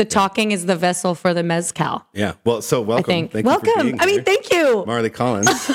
[0.00, 2.06] The talking is the vessel for the mezcal.
[2.14, 2.32] Yeah.
[2.46, 3.04] Well, so welcome.
[3.04, 3.32] I think.
[3.32, 4.00] Thank you for welcome.
[4.00, 4.22] I mean, here.
[4.22, 4.82] thank you.
[4.86, 5.70] Marlie Collins.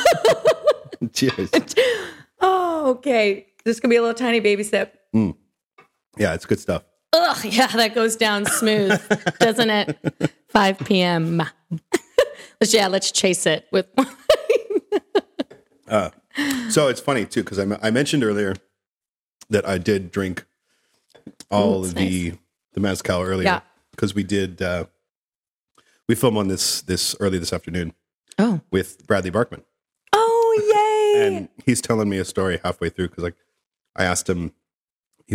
[1.14, 1.52] Cheers.
[2.42, 3.46] Oh, okay.
[3.66, 5.00] This could be a little tiny baby sip.
[5.14, 5.36] Mm.
[6.18, 6.82] Yeah, it's good stuff.
[7.14, 9.00] Ugh, yeah, that goes down smooth,
[9.38, 9.96] doesn't it?
[10.50, 11.44] 5 p.m.
[12.60, 13.86] let's, yeah, let's chase it with.
[15.88, 16.10] Uh,
[16.72, 18.56] so it's funny too because I, I mentioned earlier
[19.52, 20.48] that I did drink
[21.52, 22.34] all Ooh, the
[22.74, 23.60] the mezcal earlier Yeah.
[23.96, 24.86] Because we did uh,
[26.08, 27.94] we filmed on this this early this afternoon
[28.38, 29.64] oh, with Bradley Barkman
[30.14, 31.26] oh, yay!
[31.28, 33.36] and he's telling me a story halfway through because like
[33.96, 34.52] I asked him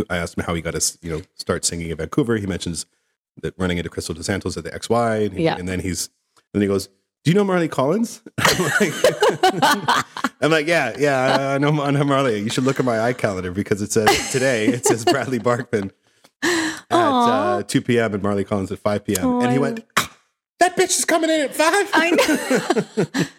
[0.08, 2.36] I asked him how he got to you know start singing in Vancouver.
[2.36, 2.86] He mentions
[3.42, 5.56] that running into Krystle Dos Santos at the XY, and, he- Yeah.
[5.56, 6.10] and then he's
[6.52, 6.88] then he goes,
[7.24, 10.06] "Do you know Marlie Collins?" I'm like,
[10.42, 12.38] I'm like, "Yeah, yeah, I- I know, I know Marlie.
[12.40, 15.90] You should look at my iCalendar because it says today it says Bradley Barkman
[16.90, 18.14] at uh, 2 p.m.
[18.14, 19.84] and Marlie Collins at 5 p.m." Oh, and he went,
[20.58, 22.10] "That bitch is coming in at 5 I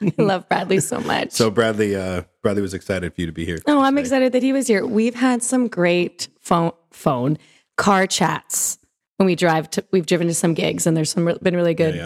[0.01, 0.11] know.
[0.19, 1.31] I love Bradley so much.
[1.31, 3.59] So Bradley, uh, Bradley was excited for you to be here.
[3.67, 4.85] oh, I'm excited that he was here.
[4.85, 7.37] We've had some great phone, phone
[7.77, 8.77] car chats
[9.17, 11.75] when we drive to, we've driven to some gigs and there's some re- been really
[11.75, 12.05] good Yeah,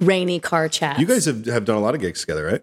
[0.00, 0.06] yeah.
[0.06, 0.98] rainy car chats.
[0.98, 2.62] You guys have, have done a lot of gigs together, right?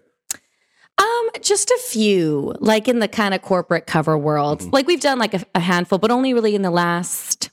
[0.98, 4.60] Um, just a few, like in the kind of corporate cover world.
[4.60, 4.70] Mm-hmm.
[4.70, 7.50] Like we've done like a, a handful, but only really in the last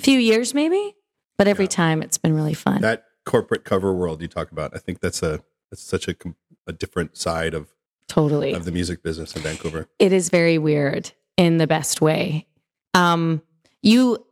[0.00, 0.94] few years, maybe.
[1.38, 2.80] But every time it's been really fun.
[2.82, 6.14] That corporate cover world you talk about, I think that's a that's such a,
[6.66, 7.68] a different side of,
[8.08, 8.52] totally.
[8.52, 9.88] of the music business in Vancouver.
[10.00, 12.46] it is very weird in the best way.
[12.92, 13.40] Um,
[13.82, 14.26] you,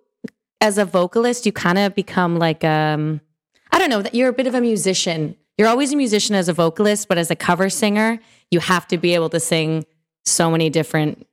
[0.60, 3.20] as a vocalist, you kind of become like, um,
[3.70, 5.36] I don't know, that you're a bit of a musician.
[5.56, 8.18] You're always a musician as a vocalist, but as a cover singer,
[8.50, 9.86] you have to be able to sing
[10.24, 11.26] so many different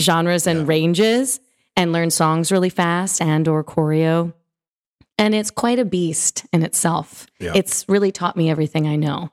[0.00, 0.64] genres and Yeah.
[0.66, 1.38] ranges
[1.76, 4.32] and learn songs really fast and or choreo.
[5.18, 7.26] And it's quite a beast in itself.
[7.38, 7.52] Yeah.
[7.54, 9.30] It's really taught me everything I know.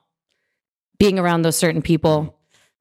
[0.98, 2.38] Being around those certain people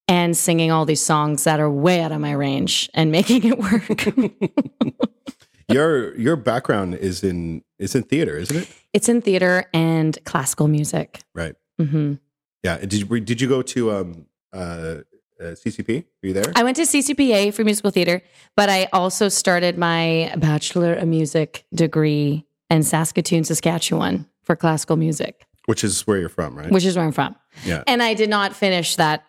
[0.07, 3.57] and singing all these songs that are way out of my range and making it
[3.57, 4.95] work.
[5.69, 8.69] your your background is in is in theater, isn't it?
[8.93, 11.21] it's in theater and classical music.
[11.33, 11.55] Right.
[11.79, 12.15] Mm-hmm.
[12.63, 12.77] Yeah.
[12.77, 14.97] Did you did you go to um uh,
[15.41, 16.05] uh CCP?
[16.21, 16.51] Were you there?
[16.55, 18.21] I went to CCPA for musical theater,
[18.55, 25.45] but I also started my Bachelor of Music degree in Saskatoon, Saskatchewan for classical music,
[25.65, 26.71] Which is where you're from, right?
[26.71, 27.35] which is where I'm from.
[27.65, 27.83] yeah.
[27.87, 29.23] And I did not finish that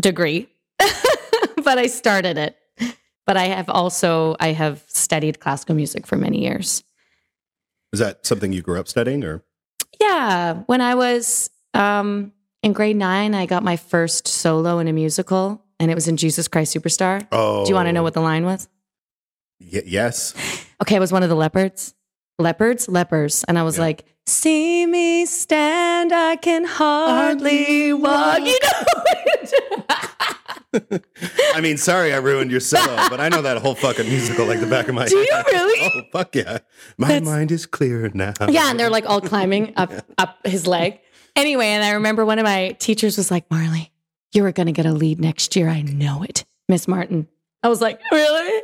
[0.00, 0.48] degree,
[1.64, 2.56] but I started it.
[3.26, 6.82] But I have also I have studied classical music for many years.
[7.92, 9.42] Is that something you grew up studying, or
[10.00, 12.32] Yeah, when I was um,
[12.62, 16.16] in grade nine, I got my first solo in a musical, and it was in
[16.16, 17.26] Jesus Christ Superstar.
[17.32, 17.64] oh?
[17.64, 18.04] Do you want to know oh.
[18.04, 18.68] what the line was?
[19.60, 20.34] Y- yes.
[20.82, 21.94] Okay, it was one of the leopards.
[22.38, 23.82] Leopards, lepers, and I was Yeah.
[23.84, 29.80] like, "See me stand, I can hardly walk." You know.
[31.54, 34.60] I mean, sorry, I ruined your solo, but I know that whole fucking musical like
[34.60, 35.44] the back of my Do head.
[35.48, 35.90] you really?
[35.96, 36.58] Oh fuck yeah!
[36.96, 38.32] My That's- mind is clear now.
[38.48, 41.00] Yeah, and they're like all climbing up up his leg.
[41.36, 43.92] Anyway, and I remember one of my teachers was like, "Marlie,
[44.32, 45.68] you were going to get a lead next year.
[45.68, 47.28] I know it, Miss Martin."
[47.62, 48.62] I was like, "Really?"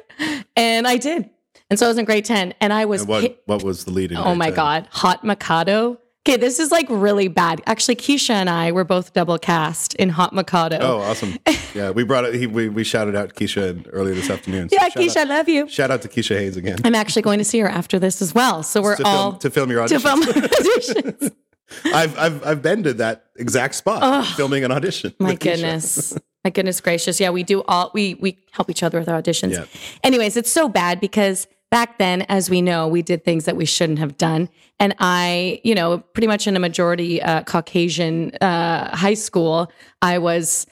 [0.56, 1.28] And I did.
[1.69, 3.84] And so I was in grade ten, and I was And what hit- what was
[3.84, 4.12] the lead?
[4.12, 4.55] In oh my 10?
[4.55, 5.99] god, Hot Mikado.
[6.28, 7.62] Okay, this is like really bad.
[7.66, 10.78] Actually, Keisha and I were both double cast in Hot Mikado.
[10.81, 11.37] Oh, awesome!
[11.72, 12.34] Yeah, we brought it.
[12.34, 14.69] He, we we shouted out Keisha earlier this afternoon.
[14.69, 15.69] So yeah, Keisha, I love you.
[15.69, 16.78] shout out to Keisha Hayes again.
[16.84, 18.62] I'm actually going to see her after this as well.
[18.65, 21.32] So we're to all film to film your to film auditions.
[21.84, 24.25] I've I've I've been to that exact spot Ugh.
[24.37, 25.15] filming an audition.
[25.19, 26.16] My goodness.
[26.44, 27.19] My goodness gracious.
[27.19, 29.53] Yeah, we do all we we help each other with our auditions.
[29.53, 29.65] Yeah.
[30.05, 33.65] Anyways, it's so bad because back then, as we know, we did things that we
[33.65, 34.49] shouldn't have done.
[34.78, 40.19] And I, you know, pretty much in a majority uh, Caucasian uh, high school, I
[40.19, 40.69] was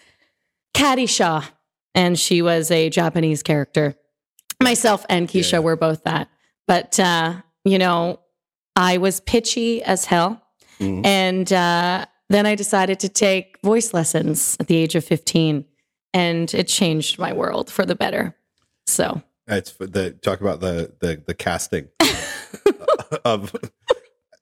[0.75, 1.45] Katisha,
[1.95, 3.97] and she was a Japanese character.
[4.63, 5.59] Myself and Keisha Yeah.
[5.61, 6.29] were both that.
[6.69, 7.35] But, uh,
[7.65, 8.21] you know,
[8.77, 10.41] I was pitchy as hell.
[10.81, 11.05] Mhm.
[11.07, 15.65] And uh, then I decided to take voice lessons at the age of 15,
[16.13, 18.35] and it changed my world for the better.
[18.87, 21.89] So, It's the talk about the the the casting
[23.25, 23.55] of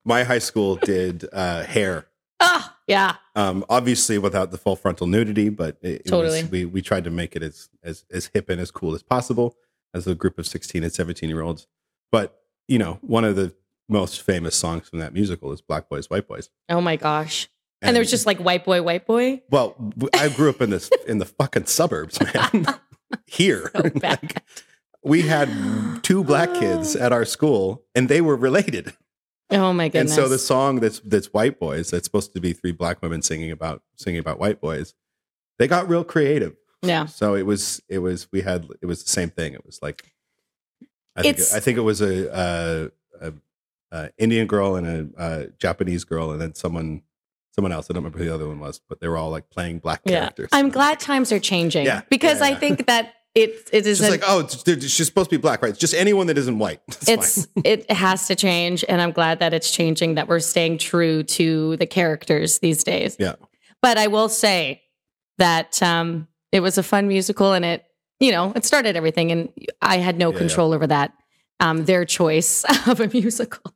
[0.04, 2.06] my high school did uh, hair.
[2.40, 6.42] ah, yeah, Um, obviously without the full frontal nudity, but it, it Totally.
[6.42, 9.02] was, we we tried to make it as as as hip and as cool as
[9.02, 9.56] possible
[9.94, 11.66] as a group of sixteen and seventeen year olds.
[12.10, 12.38] But
[12.68, 13.54] you know, one of the
[13.88, 17.48] most famous songs from that musical is "Black Boys, White Boys." oh my gosh.
[17.84, 19.42] And, there was just like white boy, white boy.
[19.50, 19.74] well,
[20.14, 22.66] I grew up in this in the fucking suburbs, man.
[23.26, 23.90] Here, So.
[24.02, 24.44] Like,
[25.04, 25.50] we had
[26.04, 27.00] two black kids oh.
[27.00, 28.94] at our school, and they were related.
[29.52, 30.16] Oh my goodness.
[30.16, 33.20] and so the song that's that's white boys that's supposed to be three black women
[33.20, 34.94] singing about singing about white boys
[35.58, 37.04] they got real creative yeah.
[37.04, 40.10] so it was it was we had it was the same thing it was like
[41.16, 42.90] i think It's- i think it was a,
[43.20, 43.32] a, a,
[43.92, 47.02] a indian girl and a, a japanese girl and then someone
[47.54, 47.86] someone else.
[47.90, 50.00] I don't remember who the other one was but they were all like playing black
[50.06, 50.20] Yeah.
[50.20, 50.48] characters.
[50.52, 52.00] I'm glad times are changing Yeah.
[52.08, 52.58] because Yeah, I yeah.
[52.58, 55.68] think that it it is just a- like oh she's supposed to be black right?
[55.70, 56.80] It's just anyone that isn't white.
[57.08, 61.22] It's, it has to change and i'm glad that it's changing that we're staying true
[61.38, 63.16] to the characters these days.
[63.18, 63.34] Yeah.
[63.82, 64.80] But i will say
[65.38, 67.84] that um it was a fun musical and it
[68.20, 69.48] you know it started everything and
[69.82, 71.12] i had no Yeah, control over that
[71.60, 73.74] um their choice of a musical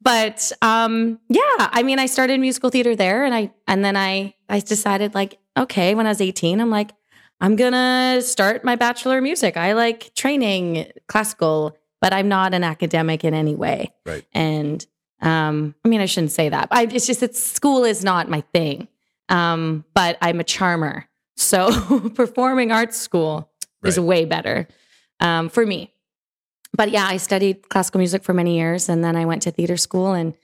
[0.00, 4.34] but um yeah i mean i started musical theater there and i and then i
[4.48, 6.92] i decided like okay when i was 18 i'm like
[7.40, 9.56] i'm gonna start my bachelor of music.
[9.56, 13.92] I like training classical but i'm not an academic in any way.
[14.06, 14.24] Right.
[14.32, 14.84] and
[15.20, 16.68] um i mean i shouldn't say that.
[16.70, 18.88] I, it's just that school is not my thing.
[19.28, 21.06] Um but i'm a charmer.
[21.36, 23.50] So performing arts school
[23.84, 24.66] is way better
[25.20, 25.92] um for me
[26.72, 29.76] but yeah, I studied classical music for many years, and then I went to theater
[29.76, 30.34] school and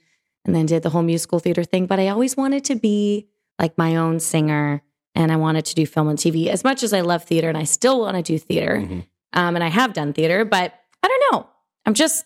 [0.45, 1.87] and then did the whole musical theater thing.
[1.87, 3.27] But I always wanted to be
[3.59, 4.83] like my own singer,
[5.15, 6.47] and I wanted to do film and TV.
[6.47, 9.05] As much as I love theater, and I still want to do theater, Mhm.
[9.33, 11.47] um, and I have done theater, but I don't know.
[11.85, 12.25] I'm just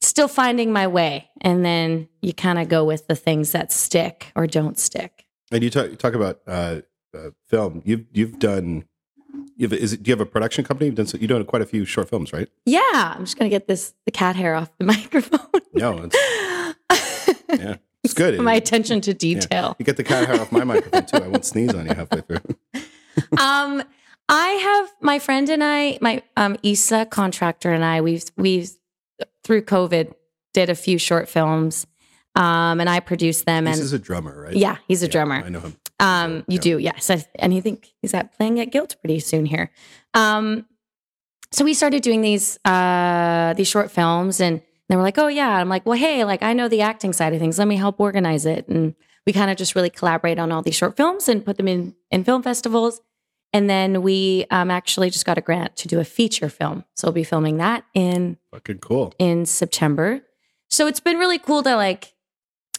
[0.00, 4.32] still finding my way, and then you kind of go with the things that stick
[4.34, 5.24] or don't stick.
[5.50, 6.80] And you talk you talk about uh,
[7.16, 7.82] uh, film.
[7.84, 8.84] You've you've done.
[9.56, 10.86] You've, is it, do you have a production company?
[10.86, 12.48] You've done so, done quite a few short films, right?
[12.64, 15.40] Yeah, I'm just gonna get this the cat hair off the microphone.
[15.74, 16.16] No, it's,
[17.48, 18.38] yeah, it's good.
[18.40, 19.16] my attention to Yeah.
[19.16, 19.76] detail.
[19.78, 21.18] You get the cat hair off my microphone too.
[21.18, 22.38] I won't sneeze on you halfway through.
[23.38, 23.82] um,
[24.28, 28.70] I have my friend and I, my um Issa contractor and I, we've we've
[29.44, 30.12] through COVID
[30.54, 31.86] did a few short films,
[32.36, 33.64] um, and I produced them.
[33.64, 34.56] This and is a drummer, right?
[34.56, 35.34] yeah, he's a Yeah, drummer.
[35.44, 35.76] I know him.
[36.02, 37.10] Um, you do, yes.
[37.10, 39.70] I- And you think he's at playing at Guild pretty soon here.
[40.14, 40.66] Um,
[41.52, 45.56] so we started doing these uh these short films and they were like, oh yeah.
[45.56, 47.58] I'm like, well, hey, like I know the acting side of things.
[47.58, 48.68] Let me help organize it.
[48.68, 48.94] And
[49.26, 51.94] we kind of just really collaborate on all these short films and put them in
[52.10, 53.00] in film festivals.
[53.54, 56.84] And then we um, actually just got a grant to do a feature film.
[56.96, 59.12] So we'll be filming that in Fucking cool.
[59.18, 60.22] in September.
[60.70, 62.14] So it's been really cool to like,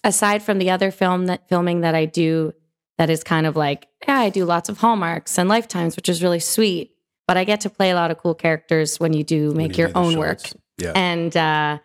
[0.03, 2.53] aside from the other film that filming that I do,
[2.97, 6.21] that is kind of like, yeah, I do lots of hallmarks and lifetimes, which is
[6.23, 6.91] really sweet.
[7.27, 9.85] But I get to play a lot of cool characters when you do make you
[9.87, 10.39] your own work
[10.77, 10.91] Yeah.
[10.95, 11.79] and uh,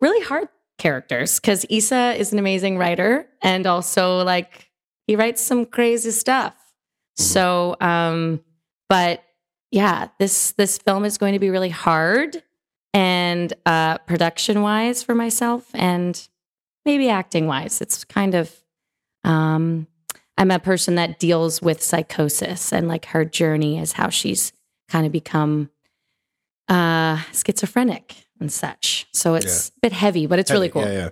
[0.00, 0.48] really hard
[0.78, 4.68] characters because Issa is an amazing writer and also like
[5.08, 6.54] he writes some crazy stuff.
[7.18, 7.22] Mhm.
[7.24, 8.40] So, um,
[8.88, 9.24] but
[9.72, 12.42] yeah, this this film is going to be really hard
[12.94, 16.26] and uh, production wise for myself and
[16.86, 17.80] maybe acting wise.
[17.80, 18.54] It's kind of
[19.24, 19.88] um,
[20.38, 24.52] I'm a person that deals with psychosis and like her journey is how she's
[24.88, 25.68] kind of become
[26.68, 29.06] uh, schizophrenic and such.
[29.12, 30.82] So it's a bit heavy, but it's really cool.
[30.82, 31.08] Yeah, yeah.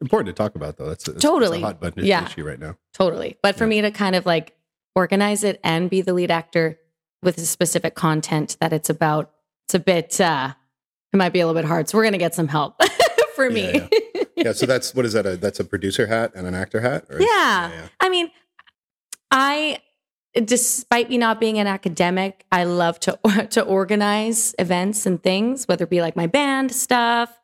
[0.00, 0.88] Important to talk about though.
[0.88, 1.58] That's, that's Totally.
[1.60, 2.24] That's a hot button Yeah.
[2.24, 2.76] issue right now.
[2.94, 3.36] Totally.
[3.42, 3.68] But for Yeah.
[3.70, 4.54] me to kind of like
[4.96, 6.78] organize it and be the lead actor
[7.22, 9.30] with a specific content that it's about,
[9.66, 10.54] it's a bit, uh,
[11.12, 11.88] it might be a little bit hard.
[11.88, 12.80] So we're going to get some help
[13.34, 13.88] for me.
[14.36, 14.52] Yeah.
[14.52, 15.26] So that's what is that?
[15.26, 17.04] A that's a producer hat and an actor hat.
[17.10, 17.26] Or Yeah.
[17.70, 17.88] yeah.
[18.00, 18.30] I mean,
[19.34, 19.78] I,
[20.44, 23.18] despite me not being an academic, I love to
[23.50, 27.36] to organize events and things, whether it be like my band stuff,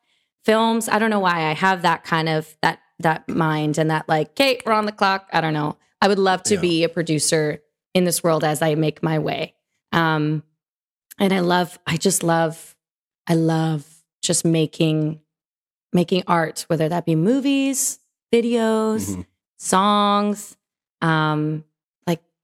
[0.45, 0.87] films.
[0.89, 4.35] I don't know why I have that kind of that that mind and that like,
[4.35, 5.27] Kate, we're on the clock.
[5.33, 5.77] I don't know.
[6.01, 6.61] I would love to Yeah.
[6.61, 7.61] be a producer
[7.93, 9.53] in this world as I make my way.
[9.91, 10.43] Um,
[11.19, 12.75] and I love, I just love,
[13.27, 13.85] I love
[14.21, 15.21] just making
[15.93, 17.99] making art, whether that be movies,
[18.33, 19.25] videos, Mhm.
[19.57, 20.55] songs,
[21.01, 21.65] um,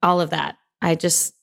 [0.01, 0.57] all of that.
[0.81, 1.35] I just,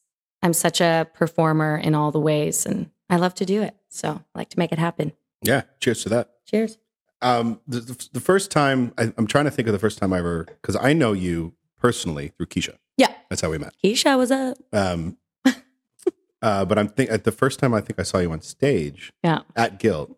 [0.42, 3.74] I'm such a performer in all the ways and I love to do it.
[3.88, 5.12] So I like to make it happen.
[5.42, 5.62] Yeah.
[5.80, 6.30] Cheers to that.
[6.46, 6.78] Cheers.
[7.22, 10.12] Um, the, the, the first time I, I'm trying to think of the first time
[10.12, 12.76] I ever because I know you personally through Keisha.
[12.96, 13.12] Yeah.
[13.30, 13.74] That's how we met.
[13.82, 14.58] Keisha was up.
[14.72, 15.16] Um,
[16.42, 19.12] uh, but I'm think at the first time I think I saw you on stage
[19.22, 19.40] Yeah.
[19.56, 20.14] at Guild.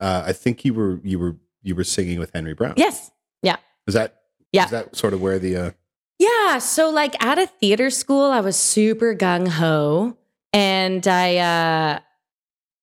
[0.00, 2.74] Uh, I think you were you were you were singing with Henry Brown.
[2.76, 3.10] Yes.
[3.42, 3.56] Yeah.
[3.86, 4.22] Is that
[4.52, 4.64] Yeah.
[4.66, 5.70] Is that sort of where the uh,
[6.18, 6.58] Yeah.
[6.58, 10.16] So like at a theater school, I was super gung ho.
[10.52, 11.98] And I uh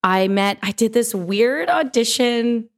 [0.04, 2.70] I met I did this weird audition.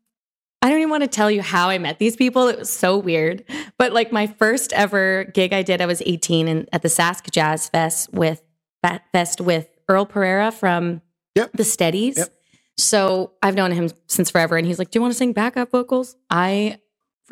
[0.61, 2.47] I don't even want to tell you how I met these people.
[2.47, 3.43] It was so weird.
[3.77, 7.29] But like my first ever gig I did, I was 18 and at the Sask
[7.29, 8.41] Jazz Fest with
[9.11, 11.01] Fest with Earl Pereira from
[11.35, 11.51] Yep.
[11.53, 12.17] the Steadies.
[12.17, 12.33] Yep.
[12.77, 14.57] So I've known him since forever.
[14.57, 16.15] And he's like, Do you want to sing backup vocals?
[16.31, 16.79] I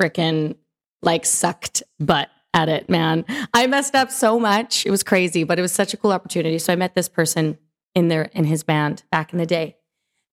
[0.00, 0.56] freaking
[1.02, 3.24] like sucked butt at it, man.
[3.52, 4.86] I messed up so much.
[4.86, 6.58] It was crazy, but it was such a cool opportunity.
[6.58, 7.58] So I met this person
[7.94, 9.76] in their in his band back in the day.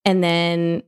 [0.05, 0.83] And then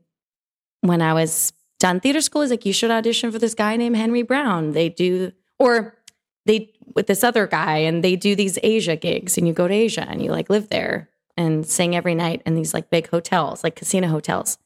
[0.82, 3.98] when I was done theater school, he's like, you should audition for this guy named
[3.98, 4.72] Henry Brown.
[4.72, 5.98] They do or
[6.46, 9.74] they with this other guy and they do these Asia gigs and you go to
[9.74, 13.62] Asia and you like live there and sing every night in these like big hotels,
[13.62, 14.58] like casino hotels.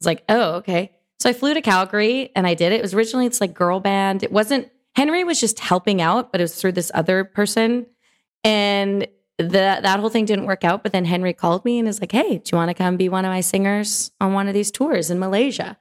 [0.00, 0.92] It's like, oh, okay.
[1.20, 2.76] So I flew to Calgary and I did it.
[2.76, 4.24] It was originally it's like girl band.
[4.24, 7.84] It wasn't Henry was just helping out, but it was through this other person.
[8.42, 9.44] And the,
[9.82, 10.82] that whole thing didn't work out.
[10.82, 13.10] But then Henry called me and is like, hey, do you want to come be
[13.10, 15.76] one of my singers on one of these tours in Malaysia?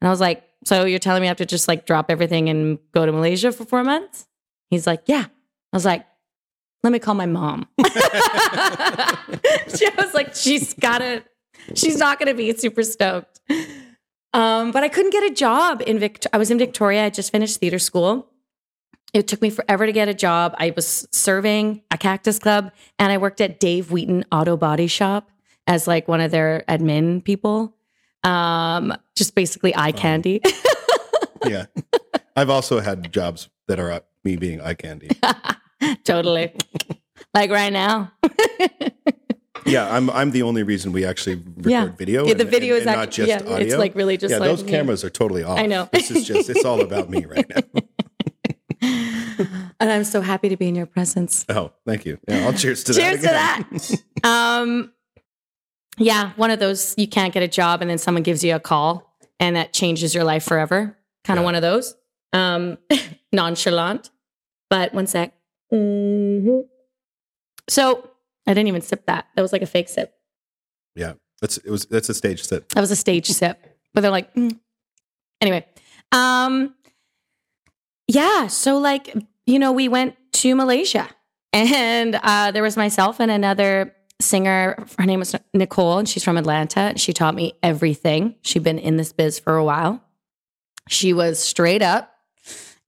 [0.00, 2.50] And I was like, so you're telling me I have to just like drop everything
[2.50, 4.26] and go to Malaysia for four months?
[4.68, 5.24] He's like, yeah.
[5.72, 6.04] I was like,
[6.82, 7.66] let me call my mom.
[7.80, 7.86] she
[9.96, 11.24] was like, she's got it.
[11.74, 13.40] She's not going to be super stoked.
[14.34, 16.26] Um, but I couldn't get a job in Vict.
[16.32, 17.06] I was in Victoria.
[17.06, 18.30] I just finished theater school.
[19.12, 20.54] It took me forever to get a job.
[20.58, 25.28] I was serving a cactus club and I worked at Dave Wheaton Auto Body Shop
[25.66, 27.74] as like one of their admin people.
[28.22, 30.40] Um, just basically eye candy.
[31.46, 31.66] yeah.
[32.36, 35.10] I've also had jobs that are me being eye candy.
[36.04, 36.52] totally.
[37.34, 38.12] like right now.
[39.66, 41.86] yeah, I'm I'm the only reason we actually record Yeah.
[41.86, 42.26] video.
[42.26, 43.66] Yeah, the and- video and- is and act- not just yeah, audio.
[43.66, 44.38] it's, like, really just yeah.
[44.38, 44.70] like- those yeah.
[44.70, 45.58] cameras are totally off.
[45.58, 45.88] I know.
[45.92, 47.82] This is just it's all about me right now.
[49.80, 51.44] And I'm so happy to be in your presence.
[51.48, 52.18] Oh, thank you.
[52.28, 53.00] Yeah, I'll cheers to that.
[53.00, 53.26] Cheers to
[54.22, 54.24] that.
[54.28, 54.92] um,
[55.98, 58.60] yeah, one of those you can't get a job and then someone gives you a
[58.60, 60.96] call and that changes your life forever.
[61.24, 61.46] Kind of Yeah.
[61.46, 61.96] one of those.
[62.32, 62.78] Um,
[63.32, 64.10] nonchalant.
[64.68, 65.34] But one sec.
[65.72, 66.62] Mhm.
[67.68, 68.10] So
[68.46, 69.26] I didn't even sip that.
[69.34, 70.14] That was like a fake sip.
[70.94, 72.68] yeah, that's it was that's a stage sip.
[72.70, 73.58] That was a stage sip.
[73.94, 74.58] But they're like, mm.
[75.40, 75.66] anyway.
[76.12, 76.74] Um,
[78.06, 78.46] yeah.
[78.48, 79.14] So like,
[79.50, 81.08] you know, we went to Malaysia
[81.52, 84.76] and uh, there was myself and another singer.
[84.98, 86.80] Her name was Nicole and she's from Atlanta.
[86.80, 88.36] And she taught me everything.
[88.42, 90.02] She'd been in this biz for a while.
[90.88, 92.14] She was straight up.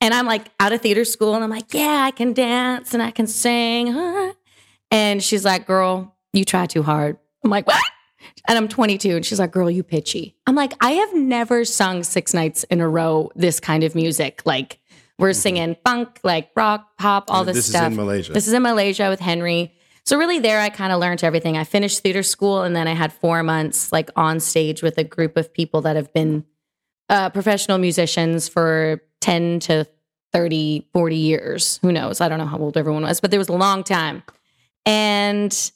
[0.00, 3.02] And I'm like out of theater school and I'm like, yeah, I can dance and
[3.02, 3.92] I can sing.
[3.92, 4.32] huh?"
[4.90, 7.16] And she's like, girl, you try too hard.
[7.42, 7.82] I'm like, what?
[8.46, 10.36] And I'm 22 and she's like, girl, you pitchy.
[10.46, 14.42] I'm like, I have never sung six nights in a row this kind of music.
[14.44, 14.80] Like
[15.22, 17.82] we're singing funk, like rock, pop, all this, this stuff.
[17.84, 18.32] This is in Malaysia.
[18.32, 19.72] This is in Malaysia with Henry.
[20.04, 21.56] So really there I kind of learned everything.
[21.56, 25.04] I finished theater school and then I had four months like on stage with a
[25.04, 26.44] group of people that have been
[27.08, 29.86] uh, professional musicians for 10 to
[30.32, 31.78] 30, 40 years.
[31.82, 32.20] Who knows?
[32.20, 34.24] I don't know how old everyone was, but there was a long time.
[34.84, 35.72] And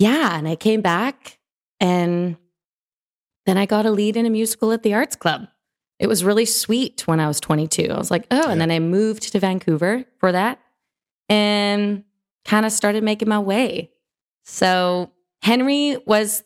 [0.00, 1.38] yeah, and I came back
[1.78, 2.36] and
[3.46, 5.46] then I got a lead in a musical at the Arts Club.
[6.02, 7.84] It was really sweet when I was 22.
[7.90, 8.54] I was like, oh, and Yeah.
[8.66, 10.58] then I moved to Vancouver for that
[11.28, 12.04] and
[12.44, 13.90] kind of started making my way.
[14.44, 16.42] So Henry was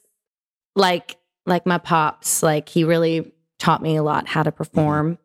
[0.75, 2.43] like like my pops.
[2.43, 5.13] Like he really taught me a lot how to perform.
[5.15, 5.23] Mm-hmm.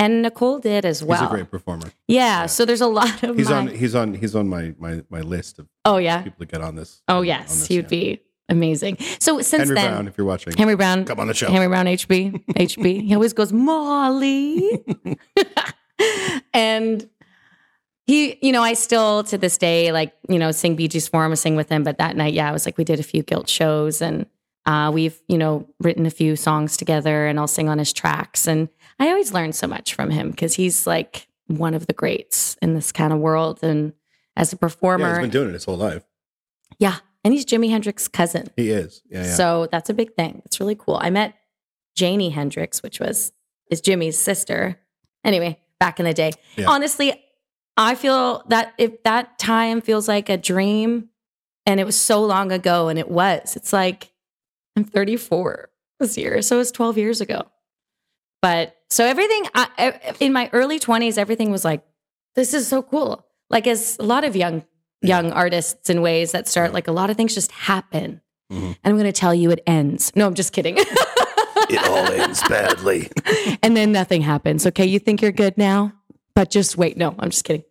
[0.00, 1.20] And Nicole did as well.
[1.20, 1.86] He's a great performer.
[2.08, 2.46] yeah, Yeah.
[2.46, 5.20] So there's a lot of He's my- on he's on he's on my my my
[5.20, 6.22] list of Oh yeah.
[6.22, 7.02] people to get on this.
[7.06, 7.88] Oh on yes, this, he'd yeah.
[7.88, 8.98] be amazing.
[9.18, 11.50] So since Henry then, Brown, if you're watching, Henry Brown, come on the show.
[11.50, 13.02] Henry Brown, HB, HB.
[13.04, 14.84] He always goes Molly,
[16.54, 17.08] and
[18.06, 21.24] he, you know, I still to this day like you know sing Bee Gees for
[21.24, 21.82] him, I sing with him.
[21.82, 24.26] But that night, yeah, I was like we did a few Guild shows, and
[24.66, 28.46] uh, we've you know written a few songs together, and I'll sing on his tracks,
[28.46, 32.56] and I always learn so much from him because he's like one of the greats
[32.62, 33.92] in this kind of world, and
[34.36, 36.04] as a yeah, performer, he's been doing it his whole life.
[36.78, 38.48] yeah, and he's Jimi Hendrix's cousin.
[38.56, 39.02] He is.
[39.08, 39.34] Yeah, yeah.
[39.34, 40.42] So that's a big thing.
[40.44, 40.98] It's really cool.
[41.00, 41.34] I met
[41.96, 43.32] Janie Hendrix, which was
[43.70, 44.78] is Jimi's sister.
[45.24, 46.32] Anyway, back in the day.
[46.56, 46.68] Yeah.
[46.68, 47.14] Honestly,
[47.76, 51.08] I feel that if that time feels like a dream
[51.66, 53.56] and it was so long ago and it was.
[53.56, 54.12] It's like
[54.76, 56.42] I'm 34 this year.
[56.42, 57.42] So it was 12 years ago.
[58.42, 61.82] But so everything I- in my early 20s everything was like
[62.34, 63.24] this is so cool.
[63.50, 64.64] Like as a lot of young
[65.06, 68.20] young artists in ways that start like a lot of things just happen.
[68.52, 68.62] Mhm.
[68.62, 70.12] And I'm going to tell you it ends.
[70.14, 70.76] No, I'm just kidding.
[70.78, 73.10] it all ends badly.
[73.62, 74.66] and then nothing happens.
[74.66, 75.92] Okay, you think you're good now,
[76.34, 76.96] but just wait.
[76.96, 77.64] No, I'm just kidding.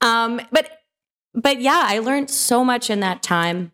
[0.00, 0.70] Um, but
[1.34, 3.72] but yeah, I learned so much in that time.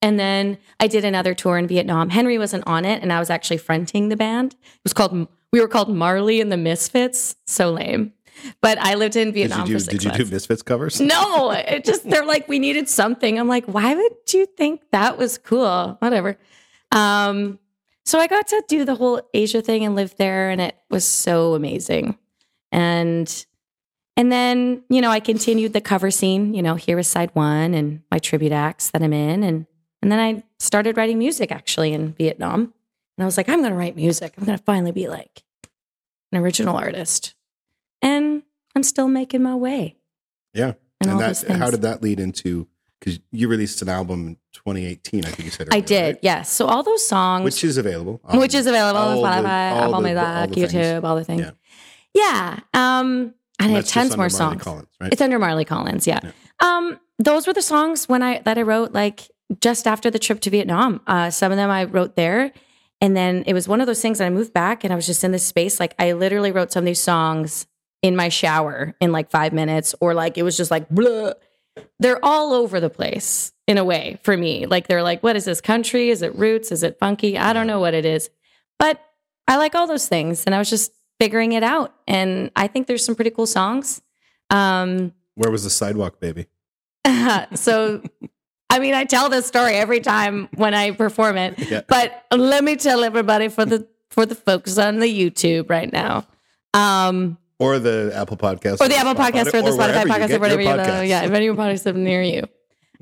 [0.00, 2.10] And then I did another tour in Vietnam.
[2.10, 4.52] Henry wasn't on it, and I was actually fronting the band.
[4.54, 7.34] It was called we were called Marlie and the Misfits.
[7.46, 8.12] So lame.
[8.60, 10.30] But I lived in Did Vietnam you do for six did you do.
[10.30, 11.00] Misfits covers?
[11.08, 13.38] No, it just they're like we needed something.
[13.38, 15.96] I'm like, why would you think that was cool?
[16.00, 16.38] Whatever.
[16.92, 17.58] Um,
[18.04, 21.04] so I got to do the whole Asia thing and live there, and it was
[21.04, 22.16] so amazing.
[22.72, 23.46] And
[24.16, 26.54] and then you know I continued the cover scene.
[26.54, 29.66] You know, here is side one and my tribute acts that I'm in, and
[30.02, 32.72] and then I started writing music actually in Vietnam.
[33.16, 34.34] And I was like, I'm going to write music.
[34.38, 35.42] I'm going to finally be like
[36.30, 37.34] an original artist.
[38.02, 38.42] And
[38.76, 39.96] I'm still making my way.
[40.54, 40.74] Yeah.
[41.00, 42.66] And, all that, how did that lead into?
[42.98, 45.68] Because you released an album in 2018, I think you said.
[45.70, 46.18] I did, right?
[46.22, 46.50] yes.
[46.50, 48.20] So all those songs, Which is available.
[48.34, 50.72] which is available on all the- Spotify, Apple Music, things.
[50.72, 51.40] YouTube, all the things.
[51.42, 51.50] Yeah.
[52.14, 52.58] Yeah.
[52.74, 54.62] Um, and I And had that's tons under more Marlie songs.
[54.62, 55.12] Collins, right?
[55.12, 56.18] It's under Marlie Collins, yeah.
[56.60, 59.28] Um, those were the songs when I that I wrote like
[59.60, 61.00] just after the trip to Vietnam.
[61.06, 62.52] Uh, some of them I wrote there,
[63.00, 65.06] and then it was one of those things that I moved back and I was
[65.06, 65.78] just in this space.
[65.78, 67.66] Like I literally wrote some of these songs
[68.02, 71.32] in my shower in like five minutes, or like it was just like blah.
[72.00, 74.66] They're all over the place in a way for me.
[74.66, 76.10] Like they're like, what is this country?
[76.10, 76.72] Is it roots?
[76.72, 77.38] Is it funky?
[77.38, 78.30] I don't know what it is,
[78.78, 79.00] but
[79.46, 81.94] I like all those things, and I was just figuring it out.
[82.06, 84.00] And I think there's some pretty cool songs.
[84.50, 86.46] Um, Where was the sidewalk, baby?
[87.54, 88.02] so
[88.70, 91.82] I mean, I tell this story every time when I perform it, Yeah.
[91.88, 96.26] but let me tell everybody for the for the folks on the YouTube right now,
[96.74, 98.80] um, Or the Apple Podcast.
[98.80, 101.00] or the Apple Podcast or the Spotify Podcast or whatever you know.
[101.02, 102.44] Yeah, if any of your podcasts are near you.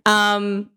[0.06, 0.70] Um,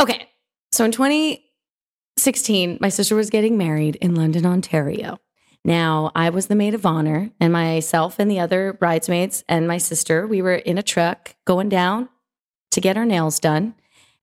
[0.00, 0.28] okay,
[0.72, 5.18] so in 2016, my sister was getting married in London, Ontario.
[5.64, 9.78] Now, I was the maid of honor, and myself and the other bridesmaids and my
[9.78, 12.08] sister, we were in a truck going down
[12.70, 13.74] to get our nails done.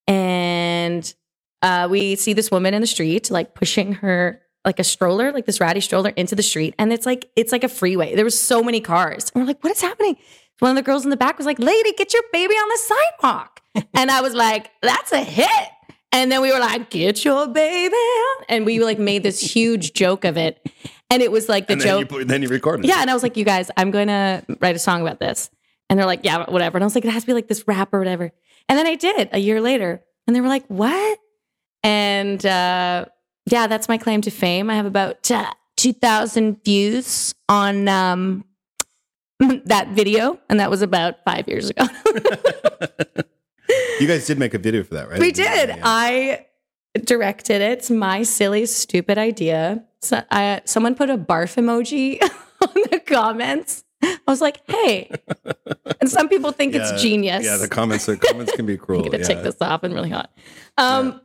[0.07, 1.13] And
[1.61, 5.45] uh, we see this woman in the street, like pushing her like a stroller, like
[5.45, 6.73] this ratty stroller into the street.
[6.79, 8.15] And it's like, it's like a freeway.
[8.15, 9.31] There was so many cars.
[9.33, 10.17] And we're like, what is happening?
[10.59, 12.77] One of the girls in the back was like, lady, get your baby on the
[13.21, 13.61] sidewalk.
[13.93, 15.49] and I was like, that's a hit.
[16.11, 17.95] And then we were like, get your baby.
[18.47, 20.65] And we like made this huge joke of it.
[21.09, 22.11] And it was like the And then joke.
[22.11, 22.85] you, then you recorded.
[22.85, 22.89] it.
[22.89, 25.49] Yeah, and I was like, you guys, I'm going to write a song about this.
[25.89, 26.77] And they're like, yeah, whatever.
[26.77, 28.31] And I was like, it has to be like this rap or whatever.
[28.69, 30.03] And then I did a year later.
[30.25, 31.19] And they were like, what?
[31.83, 33.05] And uh,
[33.45, 34.69] yeah, that's my claim to fame.
[34.69, 38.45] I have about uh, 2,000 views on um,
[39.65, 40.39] that video.
[40.49, 41.85] And that was about five years ago.
[43.99, 45.19] You guys did make a video for that, right?
[45.19, 45.69] we did.
[45.69, 45.81] Yeah.
[45.83, 46.45] I
[47.05, 47.79] directed it.
[47.79, 49.83] It's my silly, stupid idea.
[50.01, 52.21] So I, someone put a barf emoji
[52.61, 53.83] on the comments.
[54.01, 55.09] I was like, hey.
[56.01, 57.45] And some people think Yeah, it's genius.
[57.45, 58.05] Yeah, the comments.
[58.05, 59.05] The comments can be cruel.
[59.05, 59.27] I'm gonna yeah.
[59.27, 60.31] take this off and really hot.
[60.77, 61.21] Um,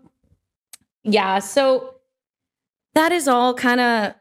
[1.02, 1.40] yeah.
[1.40, 1.96] So
[2.94, 4.14] that is all kind of,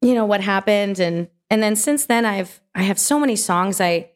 [0.00, 3.80] you know, what happened, and and then since then, I've I have so many songs.
[3.80, 4.10] I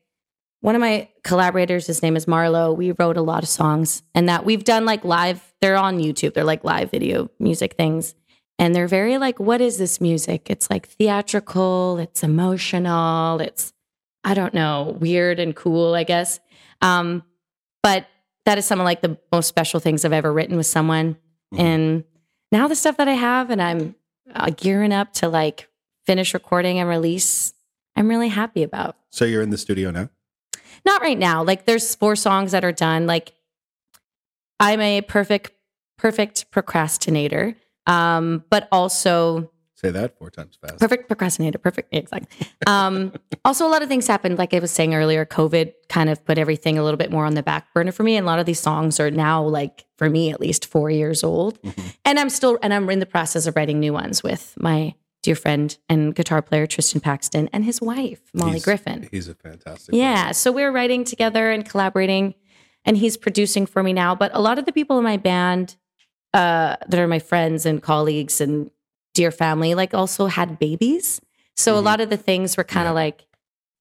[0.60, 2.74] one of my collaborators, his name is Marlo.
[2.76, 5.54] We wrote a lot of songs, and that we've done like live.
[5.60, 6.34] They're on YouTube.
[6.34, 8.14] They're like live video music things,
[8.58, 10.48] and they're very like, what is this music?
[10.50, 11.98] It's like theatrical.
[11.98, 13.40] It's emotional.
[13.40, 13.72] It's
[14.24, 16.40] I don't know, weird and cool, I guess.
[16.82, 17.22] Um,
[17.82, 18.06] but
[18.44, 21.16] that is some of like the most special things I've ever written with someone.
[21.54, 21.60] Mhm.
[21.60, 22.04] And
[22.56, 23.94] now the stuff that I have, and I'm
[24.34, 25.68] uh, gearing up to like
[26.06, 27.52] finish recording and release,
[27.94, 28.96] I'm really happy about.
[29.10, 30.08] So you're in the studio now.
[30.86, 31.44] Not right now.
[31.44, 33.06] Like there's four songs that are done.
[33.06, 33.34] Like
[34.58, 35.52] I'm a perfect,
[35.98, 37.56] perfect procrastinator.
[37.86, 40.78] Um, but also Say that four times fast.
[40.78, 43.12] perfect procrastinator perfect exactly um
[43.44, 46.38] also a lot of things happened like i was saying earlier covid kind of put
[46.38, 48.46] everything a little bit more on the back burner for me and a lot of
[48.46, 51.94] these songs are now like for me at least four years old Mhm.
[52.06, 55.34] and i'm still and i'm in the process of writing new ones with my dear
[55.36, 59.94] friend and guitar player tristan paxton and his wife molly He's- griffin He's a fantastic.
[59.94, 62.34] yeah so we're writing together and collaborating
[62.86, 65.76] and he's producing for me now but a lot of the people in my band
[66.34, 68.70] uh, that are my friends and colleagues and
[69.16, 71.20] dear family like also had babies
[71.56, 71.84] so a Mhm.
[71.84, 72.90] lot of the things were kind Yeah.
[72.90, 73.18] of like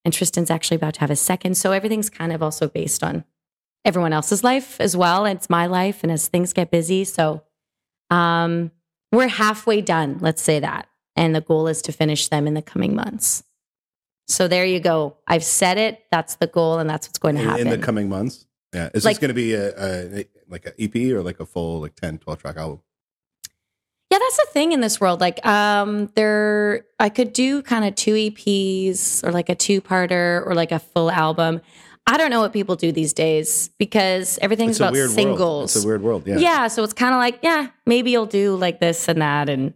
[0.05, 3.23] and tristan's actually about to have a second so everything's kind of also based on
[3.83, 7.41] everyone else's life as well and it's my life and as things get busy so
[8.09, 8.71] um
[9.11, 12.61] we're halfway done let's say that and the goal is to finish them in the
[12.61, 13.43] coming months
[14.27, 17.41] so there you go i've said it that's the goal and that's what's going to
[17.41, 18.45] happen in the coming months.
[18.73, 18.89] Yeah.
[18.93, 21.79] Is Like- this going to be a, a like an EP or like a full
[21.79, 22.81] like 10, 12 track album?
[24.11, 25.19] Yeah, that's the thing in this world.
[25.19, 30.53] Like, um, there, I could do kind of two EPs or like a two-parter or
[30.53, 31.61] like a full album.
[32.07, 35.15] I don't know what people do these days because everything's It's about weird world.
[35.15, 35.75] singles.
[35.75, 36.27] It's a weird world.
[36.27, 36.37] Yeah.
[36.37, 36.67] yeah.
[36.67, 39.73] so it's kind of like, yeah, maybe you'll do like this and that, and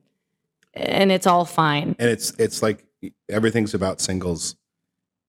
[0.76, 1.96] and it's all fine.
[1.98, 2.86] And it's it's like
[3.28, 4.56] everything's about singles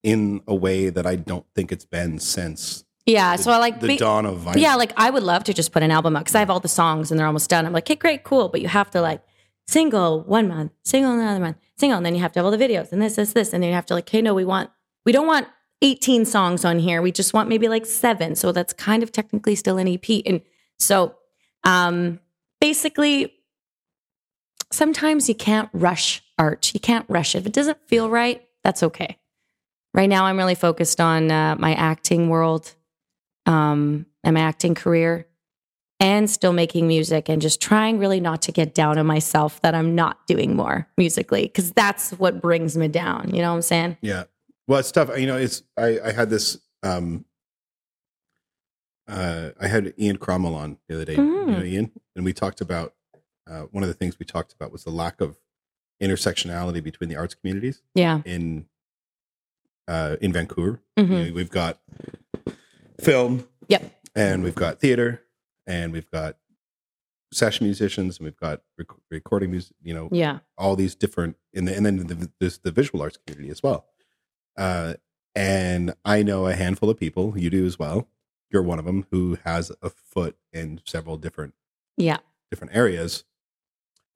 [0.03, 3.81] in a way that I don't think it's been since Yeah, the, so I like
[3.81, 4.57] the be- dawn of vinyl.
[4.57, 6.61] Yeah, like I would love to just put an album out because I have all
[6.61, 7.67] the songs and they're almost done.
[7.67, 9.23] I'm like, okay, great, cool, but you have to like
[9.67, 12.59] single one month, single another month, single, and then you have to have all the
[12.59, 14.71] videos and this, this, this, and then you have to like, okay, no, we want,
[15.05, 15.49] we don't want
[15.83, 17.01] 18 songs on here.
[17.01, 18.35] We just want maybe like seven.
[18.37, 20.23] So that's kind of technically still an EP.
[20.27, 20.43] And
[20.79, 21.15] so
[21.65, 22.21] um
[22.61, 23.35] basically
[24.73, 26.73] sometimes you can't rush art.
[26.75, 27.39] You can't rush it.
[27.39, 29.19] If it doesn't feel right, that's okay.
[29.93, 32.75] Right now, I'm really focused on uh, my acting world
[33.47, 35.27] um, and my acting career
[35.99, 39.75] and still making music and just trying really not to get down on myself that
[39.75, 43.35] I'm not doing more musically because that's what brings me down.
[43.35, 43.97] You know what I'm saying?
[44.01, 44.25] Yeah.
[44.67, 45.11] Well, it's tough.
[45.19, 47.25] You know, it's I, I had this um
[49.09, 51.15] uh I had Ian Cromwell on the other day.
[51.17, 51.67] You know Mm.
[51.67, 51.93] Ian?
[52.17, 52.95] And we talked about
[53.51, 55.37] uh one of the things we talked about was the lack of
[56.03, 58.23] intersectionality between the arts communities Yeah.
[58.25, 58.67] in
[59.89, 60.81] uh in Vancouver.
[60.99, 61.09] Mhm.
[61.11, 61.79] You know, we've got
[63.01, 63.47] film.
[63.69, 63.93] Yep.
[64.17, 65.23] and we've got theater
[65.67, 66.37] and we've got
[67.33, 70.41] session musicians and we've got rec- recording music, you know, Yeah.
[70.59, 73.87] all these different and, the, and then the, there's the visual arts community as well.
[74.57, 74.95] Uh,
[75.37, 78.09] and i know a handful of people you do as well.
[78.51, 81.55] You're one of them who has a foot in several different
[81.97, 82.19] Yeah.
[82.51, 83.23] different areas.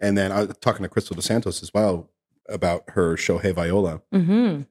[0.00, 2.10] And then i was talking to Krystle Dos Santos as well
[2.48, 4.02] about her show hey viola.
[4.12, 4.62] Hmm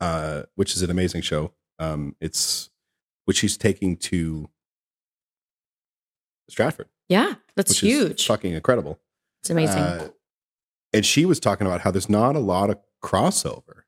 [0.00, 1.52] uh, which is an amazing show.
[1.80, 2.68] Um, it's
[3.28, 4.48] which she's taking to
[6.48, 7.34] stratford Yeah.
[7.56, 8.26] That's huge.
[8.26, 8.98] fucking incredible
[9.42, 9.78] it's amazing.
[9.82, 10.08] uh,
[10.94, 13.82] and she was talking about how there's not a lot of crossover.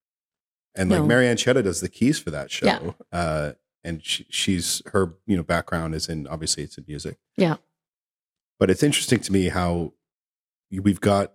[0.76, 1.06] And like No.
[1.06, 2.66] Marianne Chetta does the keys for that show.
[2.66, 2.90] Yeah.
[3.10, 7.16] Uh, and she, she's her, you know, background is in obviously it's in music.
[7.38, 7.56] Yeah.
[8.58, 9.94] But it's interesting to me how
[10.70, 11.32] we've got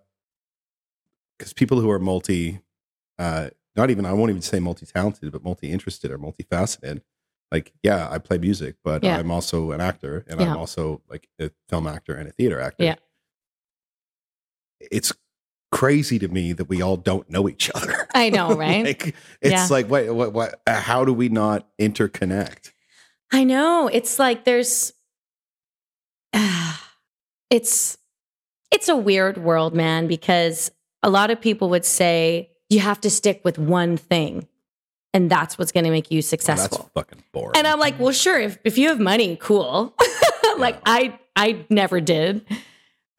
[1.39, 2.61] because people who are multi,
[3.17, 7.01] uh, not even I won't even say multi-talented, but multi-interested or multifaceted.
[7.51, 9.17] Like, yeah, I play music, but Yeah.
[9.17, 10.51] I'm also an actor, and Yeah.
[10.51, 12.84] I'm also like a film actor and a theater actor.
[12.84, 12.95] Yeah.
[14.79, 15.13] It's
[15.71, 18.08] crazy to me that we all don't know each other.
[18.13, 18.86] I know, right?
[18.86, 19.67] like, it's Yeah.
[19.69, 22.71] like, wait, what, what, uh, how do we not interconnect?
[23.31, 23.88] I know.
[23.91, 24.93] It's like there's
[27.49, 27.97] it's
[28.71, 30.71] it's a weird world, man, because
[31.03, 34.47] a lot of people would say you have to stick with one thing
[35.15, 36.78] and that's what's going to make you successful.
[36.78, 37.54] that's fucking boring.
[37.58, 39.95] and I'm like, well, sure, if if you have money, cool.
[40.60, 40.82] like Yeah.
[40.86, 42.45] I I never did.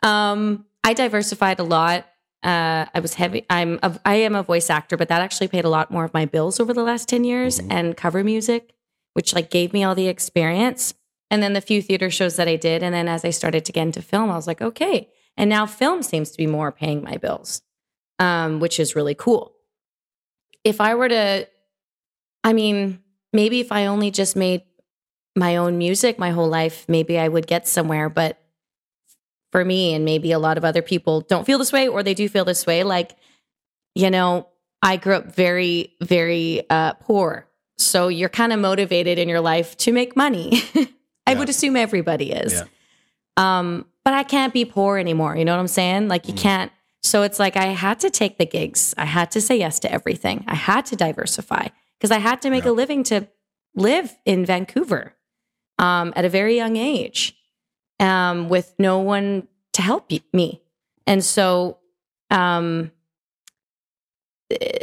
[0.03, 2.07] Um I diversified a lot.
[2.45, 3.45] Uh, I was heavy.
[3.51, 6.15] I'm a, I am a voice actor, but that actually paid a lot more of
[6.15, 7.73] my bills over the last ten years, Mhm.
[7.73, 8.73] and cover music,
[9.15, 10.95] which like gave me all the experience.
[11.29, 13.73] And then the few theater shows that I did, and then as I started to
[13.73, 15.09] get into film, I was like, okay.
[15.37, 17.63] And now film seems to be more paying my bills,
[18.21, 19.53] um, which is really cool.
[20.63, 21.49] If I were to,
[22.47, 23.01] I mean,
[23.33, 24.63] maybe if I only just made
[25.35, 28.09] my own music my whole life, maybe I would get somewhere.
[28.09, 28.39] But
[29.51, 32.15] for me, and maybe a lot of other people don't feel this way, or they
[32.15, 33.17] do feel this way, like,
[33.97, 34.47] you know,
[34.81, 37.49] I grew up very, very uh, poor.
[37.79, 40.63] So you're kind of motivated in your life to make money.
[41.27, 41.39] I Yeah.
[41.41, 42.53] would assume everybody is.
[42.53, 42.65] Yeah.
[43.37, 45.37] Um, but I can't be poor anymore.
[45.37, 46.07] You know what I'm saying?
[46.07, 46.39] Like you Mhm.
[46.39, 46.73] can't.
[47.03, 48.95] So it's like I had to take the gigs.
[48.97, 50.45] I had to say yes to everything.
[50.47, 52.71] I had to diversify because I had to make Yeah.
[52.71, 53.29] a living to
[53.75, 55.15] live in Vancouver
[55.79, 57.37] um, at a very young age
[58.01, 60.63] um, with no one to help me.
[61.07, 61.79] And so
[62.31, 62.91] um,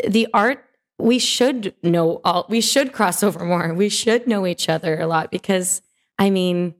[0.08, 0.63] the art,
[0.99, 3.73] we should know all, we should cross over more.
[3.73, 5.82] We should know each other a lot because,
[6.19, 6.76] I mean,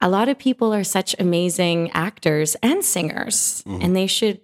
[0.00, 3.84] a lot of people are such amazing actors and singers, Mhm.
[3.84, 4.40] and they should,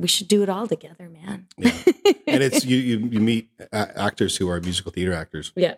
[0.00, 1.46] we should do it all together, man.
[1.58, 1.72] Yeah.
[2.26, 5.74] and it's you, you, you meet a- actors who are musical theater actors yeah.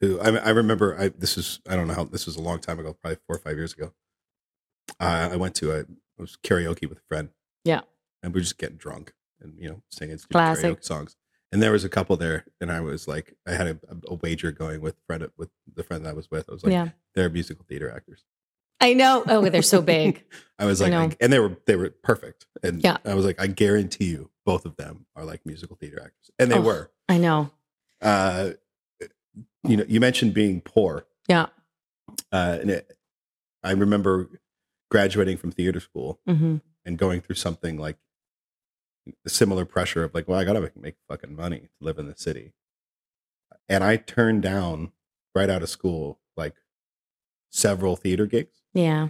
[0.00, 2.58] who I, I remember I, this is I don't know how this was a long
[2.58, 3.92] time ago, probably four or five years ago.
[4.98, 7.28] Uh, I went to a it was karaoke with a friend.
[7.64, 7.80] Yeah.
[8.22, 10.64] and we were just getting drunk and you know singing Classic.
[10.64, 11.16] karaoke songs.
[11.52, 13.78] And there was a couple there, and I was like, I had a,
[14.08, 16.48] a wager going with friend with the friend that I was with.
[16.48, 16.88] I was like, yeah.
[17.14, 18.24] they're musical theater actors.
[18.80, 19.24] I know.
[19.26, 20.22] Oh, they're so big.
[20.58, 21.00] I was like, know.
[21.02, 22.46] I- and they were they were perfect.
[22.62, 22.98] And Yeah.
[23.04, 26.50] I was like, I guarantee you, both of them are like musical theater actors, and
[26.50, 26.62] they Oh.
[26.62, 26.90] were.
[27.08, 27.50] I know.
[28.00, 28.50] Uh,
[29.64, 31.06] you know, you mentioned being poor.
[31.28, 31.46] Yeah.
[32.32, 32.96] Uh, and it,
[33.62, 34.40] I remember
[34.90, 37.96] graduating from theater school hmm and going through something like
[39.24, 42.06] the similar pressure of like, well, I gotta make, make fucking money to live in
[42.06, 42.52] the city.
[43.68, 44.92] And I turned down
[45.34, 46.54] right out of school like
[47.50, 49.08] several theater gigs Yeah.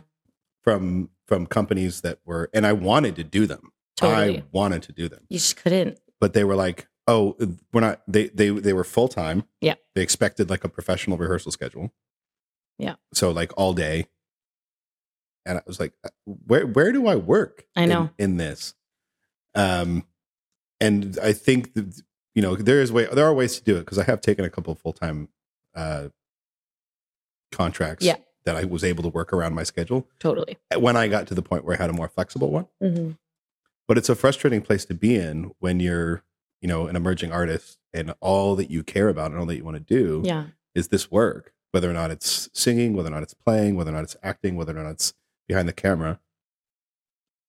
[0.63, 3.73] from from companies that were, and I wanted to do them.
[3.97, 4.39] Totally.
[4.39, 5.99] I wanted to do them, You just couldn't.
[6.21, 7.37] but they were like, oh,
[7.73, 8.03] we're not.
[8.07, 9.45] They they they were full time.
[9.61, 9.75] Yeah.
[9.95, 11.93] They expected like a professional rehearsal schedule.
[12.79, 12.97] Yeah.
[13.15, 14.07] So like all day.
[15.47, 17.67] and I was like, uh, where where do I work?
[17.75, 18.11] I know.
[18.19, 18.75] in, this.
[19.55, 20.05] Um,
[20.81, 22.03] and I think that,
[22.35, 24.45] you know there is way there are ways to do it because I have taken
[24.45, 25.29] a couple of full time
[25.75, 26.09] uh,
[27.53, 28.17] contracts Yeah.
[28.47, 30.57] That I was able to work around my schedule Totally.
[30.79, 32.67] when I got to the point where I had a more flexible one.
[32.83, 33.11] Mm-hmm.
[33.87, 36.23] But it's a frustrating place to be in when you're
[36.63, 39.65] you know an emerging artist and all that you care about and all that you
[39.65, 40.47] want to do Yeah.
[40.75, 43.95] is this work, whether or not it's singing, whether or not it's playing, whether or
[43.95, 45.13] not it's acting, whether or not it's
[45.49, 46.19] behind the camera.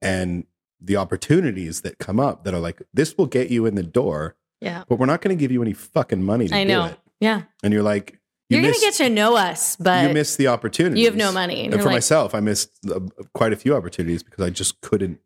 [0.01, 0.45] And
[0.79, 4.35] the opportunities that come up that are like, this will get you in the door,
[4.61, 4.83] Yeah.
[4.87, 6.85] but we're not going to give you any fucking money to I do know.
[6.85, 6.99] it.
[7.19, 7.43] Yeah.
[7.63, 10.47] And you're like, you You're going to get to know us, but you miss the
[10.47, 11.01] opportunity.
[11.01, 11.65] you have no money.
[11.65, 12.99] And And for like, myself, I missed uh,
[13.33, 15.19] quite a few opportunities because I just couldn't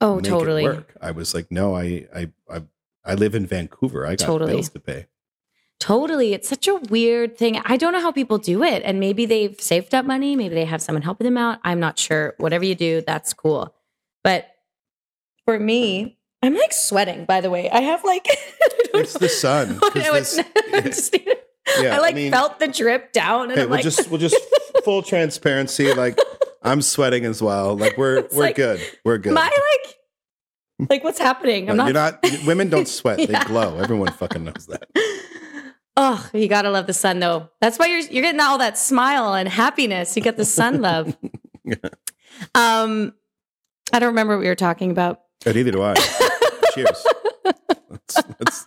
[0.00, 0.64] oh, make totally.
[0.64, 0.96] work.
[1.00, 2.62] I was like, no, I, I, I,
[3.04, 4.06] I live in Vancouver.
[4.06, 4.54] I got Totally.
[4.54, 5.06] bills to pay.
[5.80, 6.32] Totally.
[6.32, 7.60] It's such a weird thing.
[7.64, 8.82] I don't know how people do it.
[8.84, 10.34] And maybe they've saved up money.
[10.36, 11.58] Maybe they have someone helping them out.
[11.62, 12.34] I'm not sure.
[12.38, 13.74] Whatever you do, that's cool.
[14.22, 14.46] But
[15.44, 17.68] for me, I'm like sweating, by the way.
[17.70, 18.26] I have like,
[18.94, 19.18] It's know.
[19.18, 19.78] the sun.
[19.82, 21.36] Oh, no, it's this- not.
[21.80, 24.10] Yeah, I like I mean- felt the drip down and Hey, I'm we'll like, just
[24.10, 24.36] we'll just
[24.84, 25.92] full transparency.
[25.94, 26.18] Like
[26.62, 27.76] I'm sweating as well.
[27.76, 28.80] Like we're It's we're like, good.
[29.04, 29.36] We're good.
[29.36, 29.44] I
[30.78, 31.70] like, like what's happening?
[31.70, 32.46] I'm No, not, You're not.
[32.46, 33.18] Women don't sweat.
[33.18, 33.26] Yeah.
[33.26, 33.78] They glow.
[33.78, 34.86] Everyone fucking knows that.
[35.96, 37.48] Oh, you gotta love the sun though.
[37.60, 40.16] That's why you're you're getting all that smile and happiness.
[40.16, 41.16] You get the sun love.
[41.66, 41.76] Yeah.
[42.54, 43.14] Um,
[43.90, 45.20] I don't remember what we were talking about.
[45.46, 45.94] And neither do I.
[46.74, 47.06] Cheers.
[47.42, 48.66] That's, that's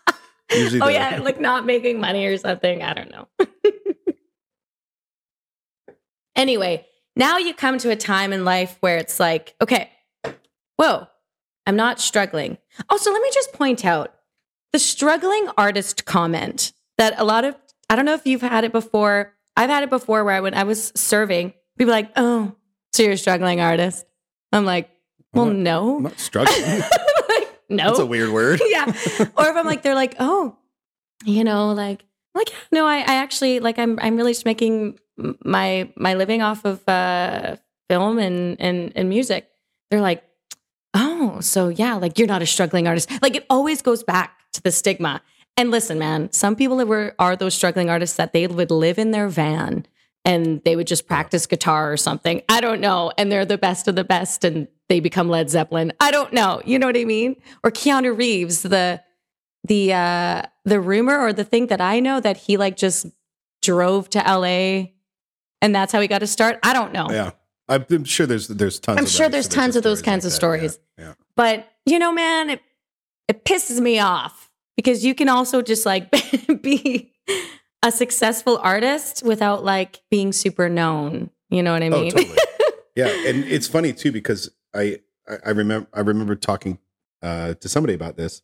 [0.51, 0.81] usually.
[0.83, 2.81] Oh yeah, like not making money or something.
[2.83, 3.27] I don't know.
[6.35, 9.89] anyway, now you come to a time in life where it's like, okay,
[10.77, 11.07] whoa,
[11.65, 12.57] I'm not struggling.
[12.89, 14.13] Also, let me just point out
[14.73, 17.55] the struggling artist comment that a lot of
[17.89, 19.33] I don't know if you've had it before.
[19.55, 22.53] I've had it before where I when I was serving, people like, oh,
[22.93, 24.05] so you're a struggling artist.
[24.51, 24.89] I'm like,
[25.33, 25.97] I'm well, not- no.
[25.97, 26.81] I'm not struggling.
[27.69, 27.85] no.
[27.85, 28.61] That's a weird word.
[28.67, 28.85] yeah.
[28.85, 30.57] Or if I'm like, they're like, oh,
[31.25, 34.99] you know, like, like, no, I, I actually like, I'm, I'm really just making
[35.43, 37.57] my, my living off of uh,
[37.89, 39.49] film and, and, and music.
[39.89, 40.23] They're like,
[40.93, 43.09] oh, so yeah, like you're not a struggling artist.
[43.21, 45.21] Like it always goes back to the stigma.
[45.55, 48.99] And listen, man, some people that were are those struggling artists that they would live
[48.99, 49.85] in their van
[50.23, 52.41] and they would just practice guitar or something.
[52.49, 53.11] I don't know.
[53.17, 55.93] And they're the best of the best and they become Led Zeppelin.
[55.99, 56.61] I don't know.
[56.65, 57.35] You know what I mean?
[57.63, 59.01] Or Keanu Reeves, the
[59.63, 63.07] the uh the rumor or the thing that I know that he like just
[63.61, 64.91] drove to LA
[65.61, 66.59] and that's how he got to start.
[66.63, 67.07] I don't know.
[67.09, 67.31] Yeah.
[67.69, 68.97] I'm sure there's there's tons.
[68.97, 70.47] I'm of sure there's stories tons of those kinds like of that.
[70.47, 70.79] Yeah, stories.
[70.97, 71.13] Yeah.
[71.35, 72.61] But you know, man, it
[73.27, 76.09] it pisses me off because you can also just like
[76.61, 77.11] be
[77.83, 81.29] a successful artist without like being super known.
[81.49, 82.13] You know what I mean?
[82.15, 82.37] Oh, totally.
[82.95, 84.99] yeah, and it's funny too because I
[85.45, 86.79] I, remember I remember talking
[87.21, 88.41] uh, to somebody about this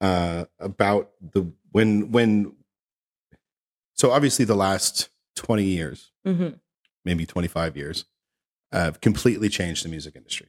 [0.00, 2.54] uh, about the when when
[3.94, 6.58] so obviously the last twenty years, Mhm.
[7.04, 8.04] maybe twenty five years,
[8.72, 10.48] have completely changed the music industry.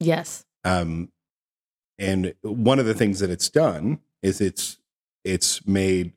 [0.00, 0.44] Yes.
[0.64, 1.12] Um,
[1.98, 4.78] and one of the things that it's done is it's
[5.24, 6.14] it's made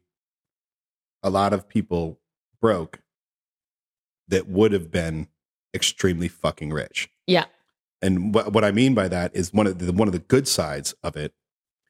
[1.22, 2.20] a lot of people
[2.62, 3.00] broke
[4.30, 5.28] that would have been
[5.74, 7.10] extremely fucking rich.
[7.28, 7.46] Yeah.
[8.04, 10.48] And what what I mean by that is one of the one of the good
[10.48, 11.34] sides of it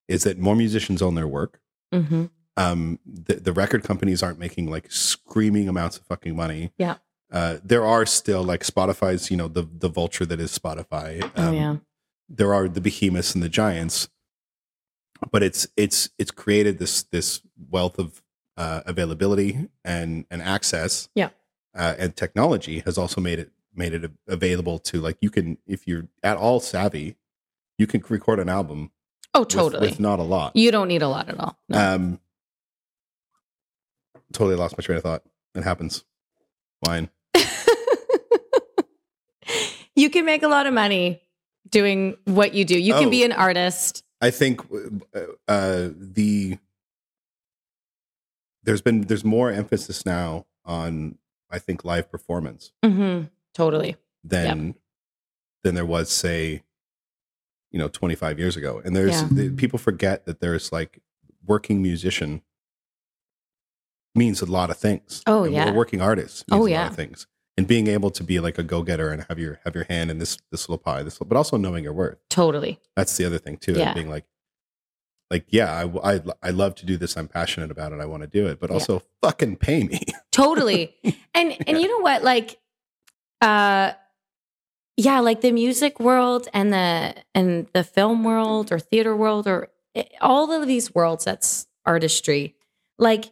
[0.07, 1.59] is that more musicians own their work.
[1.91, 6.71] hmm Um, the, the record companies aren't making like screaming amounts of fucking money.
[6.77, 6.95] Yeah.
[7.31, 11.11] Uh, there are still like Spotify's, you know, the the vulture that is Spotify.
[11.35, 11.75] Oh Um, yeah.
[12.29, 14.07] there are the behemoths and the giants
[15.31, 18.21] but it's it's it's created this this wealth of
[18.57, 21.29] uh, availability and and access Yeah.
[21.73, 25.87] uh, and technology has also made it made it available to like you can if
[25.87, 27.15] you're at all savvy
[27.77, 28.91] you can record an album
[29.35, 29.89] Oh, totally.
[29.89, 31.57] with, not a lot you don't need a lot at all.
[31.69, 31.77] No.
[31.95, 32.19] um
[34.31, 35.23] totally lost my train of thought
[35.55, 36.03] it happens
[36.85, 37.09] fine
[39.95, 41.21] you can make a lot of money
[41.69, 42.77] doing what you do.
[42.79, 43.09] You can Oh.
[43.09, 44.03] be an artist.
[44.21, 46.57] I think uh, uh, the
[48.63, 51.17] there's been there's more emphasis now on
[51.49, 53.23] I think live performance hmm
[53.53, 53.95] Totally.
[54.23, 54.75] than
[55.63, 56.63] than there was say
[57.71, 59.27] you know 25 years ago and there's Yeah.
[59.31, 61.01] the, people forget that there's like
[61.45, 62.41] working musician
[64.15, 65.71] means a lot of things Oh, And yeah.
[65.71, 66.87] working artists Oh, means a lot yeah.
[66.89, 69.83] of things and being able to be like a go-getter and have your have your
[69.85, 72.79] hand in this this little pie this but also knowing your worth Totally.
[72.95, 73.73] that's the other thing too.
[73.73, 73.93] Yeah.
[73.93, 74.25] Being like,
[75.31, 77.17] like, yeah, I, I, I love to do this.
[77.17, 77.99] I'm passionate about it.
[77.99, 78.75] I want to do it, but Yeah.
[78.75, 79.99] also fucking pay me.
[80.31, 80.93] Totally.
[81.33, 82.23] and and you know what?
[82.23, 82.59] Like
[83.41, 83.93] uh
[84.95, 89.69] yeah, like the music world and the and the film world or theater world or
[89.95, 92.55] eh, all of these worlds that's artistry.
[92.99, 93.31] Like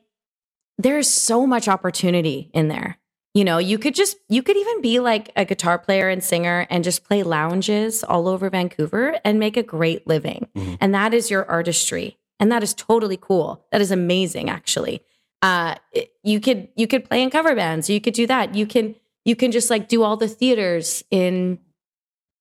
[0.77, 2.97] there's so much opportunity in there.
[3.33, 6.65] You know, you could just you could even be like a guitar player and singer
[6.69, 10.47] and just play lounges all over Vancouver and make a great living.
[10.57, 10.77] Mhm.
[10.81, 12.17] And that is your artistry.
[12.39, 13.63] And that is totally cool.
[13.71, 15.01] That is amazing actually.
[15.43, 15.75] Uh
[16.23, 17.89] you could you could play in cover bands.
[17.89, 18.55] You could do that.
[18.55, 21.59] You can you can just like do all the theaters in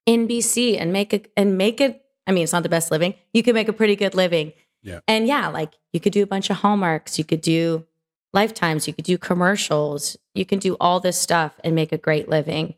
[0.07, 3.14] in BC and make it and make it I mean it's not the best living.
[3.33, 4.53] You can make a pretty good living.
[4.83, 5.01] Yeah.
[5.07, 7.87] And yeah, like you could do a bunch of hallmarks, you could do
[8.33, 12.29] lifetimes, you could do commercials, you can do all this stuff and make a great
[12.29, 12.75] living.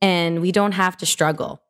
[0.00, 1.62] And we don't have to struggle.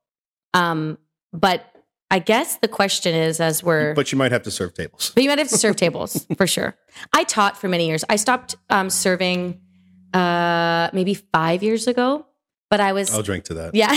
[0.54, 0.98] Um
[1.32, 1.70] but
[2.10, 5.10] I guess the question is as we're But you might have to serve tables.
[5.14, 6.76] but you might have to serve tables for sure.
[7.12, 8.04] I taught for many years.
[8.08, 9.60] I stopped um, serving
[10.14, 12.26] uh, maybe five years ago,
[12.70, 13.74] but I was I'll drink to that.
[13.74, 13.92] yeah.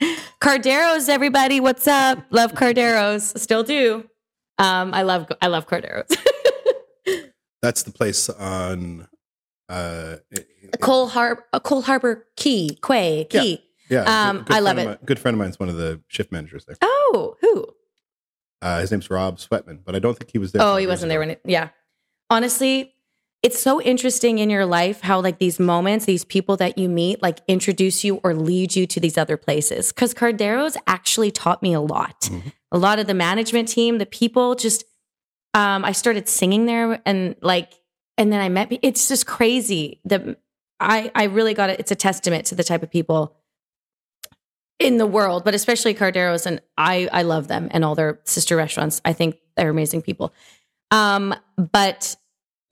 [0.40, 2.18] Cardero's, everybody, what's up?
[2.30, 4.08] Love Cardero's, still do.
[4.58, 6.08] Um, I love I love Cardero's.
[7.62, 9.08] That's the place on.
[9.68, 10.16] Uh,
[10.80, 13.60] Coal Harbour, a Coal Harbour Key, Quay Key.
[13.90, 14.84] yeah, Um, I love it.
[14.86, 16.76] mine- good friend of mine is one of the shift managers there.
[16.82, 17.66] Oh, who?
[18.62, 20.62] Uh, his name's Rob Sweatman, but I don't think he was there.
[20.62, 21.70] Oh, he wasn't there when it, yeah.
[22.30, 22.94] Honestly,
[23.46, 27.22] it's so interesting in your life how like these moments, these people that you meet,
[27.22, 29.92] like introduce you or lead you to these other places.
[29.92, 32.22] Cause Cardero's actually taught me a lot.
[32.22, 32.52] Mhm.
[32.72, 34.82] A lot of the management team, the people just
[35.54, 37.72] um I started singing there and like
[38.18, 40.00] and then I met it's just crazy.
[40.04, 40.36] The
[40.80, 41.78] I I really got it.
[41.78, 43.36] It's a testament to the type of people
[44.80, 48.56] in the world, but especially Cardero's and I I love them and all their sister
[48.56, 49.00] restaurants.
[49.04, 50.32] I think they're amazing people.
[50.90, 52.16] Um, but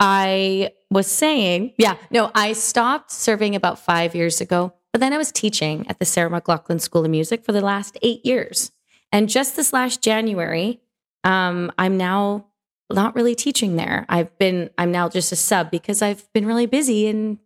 [0.07, 5.17] I was saying, yeah, no, I stopped serving about five years ago, but then I
[5.17, 8.71] was teaching at the Sarah McLachlan School of Music for the last eight years.
[9.12, 10.83] And just this last January,
[11.25, 12.49] um, I'm now
[12.93, 14.05] not really teaching there.
[14.11, 17.38] I've been, I'm now just a sub because I've been really busy in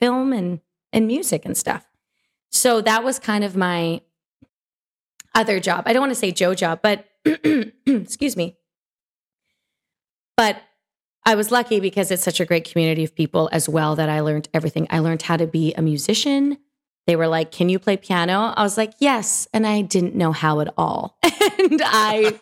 [0.00, 0.60] film and,
[0.94, 1.84] and music and stuff.
[2.50, 4.00] So that was kind of my
[5.34, 5.82] other job.
[5.84, 7.04] I don't want to say Joe job, but
[7.84, 8.56] excuse me.
[10.34, 10.62] But
[11.26, 14.20] I was lucky because it's such a great community of people as well that I
[14.20, 14.86] learned everything.
[14.90, 16.56] I learned how to be a musician.
[17.08, 18.54] They were like, Can you play piano?
[18.56, 19.48] I was like, Yes.
[19.52, 21.18] And I didn't know how at all.
[21.24, 22.38] and I,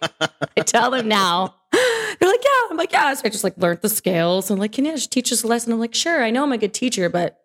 [0.57, 1.55] I tell them now.
[1.73, 2.69] They're like, Yeah.
[2.71, 3.15] I'm like, Yeah.
[3.15, 5.47] So I just like learned the scales and like, Can you just teach us a
[5.47, 5.73] lesson?
[5.73, 6.23] I'm like, Sure.
[6.23, 7.41] I know I'm a good teacher, but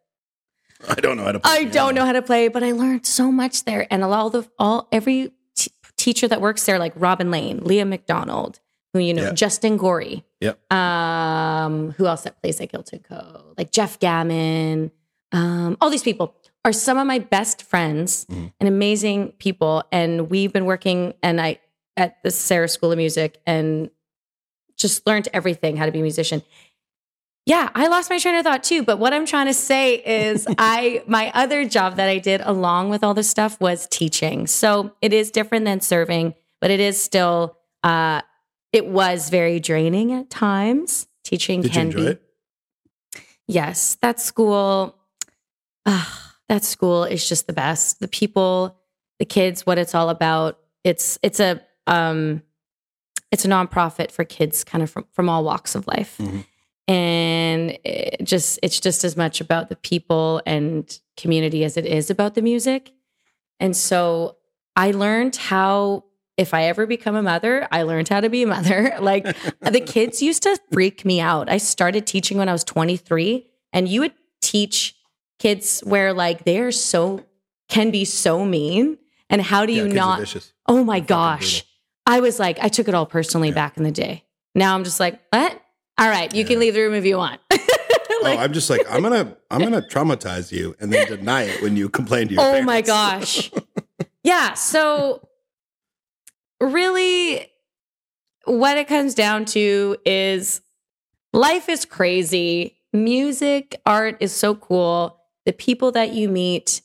[0.90, 1.40] I don't know how to.
[1.40, 3.88] Play I don't know how to play, but I learned so much there.
[3.90, 8.60] And all the all every t- teacher that works there, like Robin Lane, Leah McDonald,
[8.94, 9.32] who you know, Yeah.
[9.34, 10.72] Justin Gorey, Yep.
[10.74, 14.92] um, who else that plays at Gilton Co, like Jeff Gammon,
[15.32, 18.52] um, all these people are some of my best friends Mhm.
[18.60, 19.84] and amazing people.
[19.92, 21.60] And we've been working and I
[21.96, 23.90] at the Sarah School of Music and
[24.78, 26.42] just learned everything how to be a musician.
[27.46, 28.84] Yeah, I lost my train of thought too.
[28.84, 32.90] But what I'm trying to say is, I my other job that I did along
[32.90, 34.48] with all this stuff was teaching.
[34.48, 37.56] So it is different than serving, but it is still.
[37.84, 38.22] Uh,
[38.74, 41.08] it was very draining at times.
[41.24, 42.06] Teaching Did you can be.
[42.08, 42.22] it?
[43.48, 44.96] Yes, that school.
[45.86, 48.00] ah, that school is just the best.
[48.00, 48.78] The people,
[49.20, 50.60] the kids, what it's all about.
[50.84, 52.42] It's it's a um,
[53.32, 56.46] it's a nonprofit for kids, kind of from from all walks of life, Mhm.
[56.88, 62.10] and it just it's just as much about the people and community as it is
[62.10, 62.92] about the music.
[63.60, 64.38] And so
[64.76, 66.06] I learned how.
[66.40, 68.96] If I ever become a mother, I learned how to be a mother.
[69.02, 69.26] Like
[69.62, 71.50] the kids used to freak me out.
[71.50, 74.96] I started teaching when I was 23, and you would teach
[75.38, 77.26] kids where like they're so
[77.68, 78.98] can be so mean.
[79.30, 80.36] And how do Yeah, you not?
[80.66, 81.64] Oh my gosh.
[82.06, 83.56] I was like, I took it all personally Yeah.
[83.56, 84.24] back in the day.
[84.56, 85.62] Now I'm just like, what?
[85.98, 87.42] All right, you can leave the room if you want.
[88.12, 91.44] Oh, like, oh, I'm just like I'm gonna I'm gonna traumatize you and then deny
[91.44, 93.50] it when you complain to your oh my gosh.
[94.24, 94.56] yeah.
[94.56, 95.26] So,
[96.60, 97.48] really,
[98.46, 100.62] what it comes down to is
[101.34, 102.78] life is crazy.
[102.94, 105.20] Music, art is so cool.
[105.46, 106.82] The people that you meet,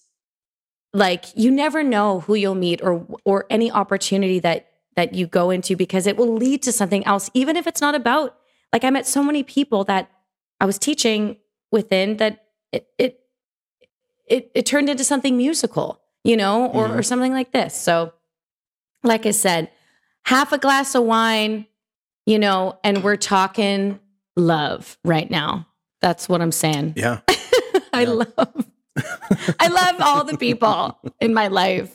[0.93, 5.51] like you never know who you'll meet or or any opportunity that that you go
[5.51, 8.37] into because it will lead to something else, even if it's not about.
[8.73, 10.11] Like I met so many people that
[10.61, 11.39] I was teaching
[11.73, 13.21] within that it it
[14.27, 17.05] it, it turned into something musical, you know, or, or Mhm.
[17.05, 17.75] something like this.
[17.75, 18.14] So,
[19.05, 19.71] like I said,
[20.25, 21.67] half a glass of wine,
[22.27, 24.01] you know, and we're talking
[24.37, 25.67] love right now.
[26.01, 26.95] That's what I'm saying.
[26.97, 27.21] Yeah.
[27.93, 28.09] I Yeah.
[28.09, 28.67] love.
[29.61, 31.93] I love all the people in my life.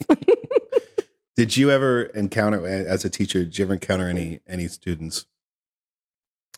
[1.36, 3.44] Did you ever encounter as a teacher?
[3.46, 5.26] Did you ever encounter any any students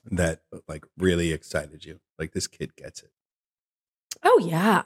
[0.10, 2.00] that like really excited you?
[2.18, 3.12] Like this kid gets it.
[4.24, 4.82] Oh yeah.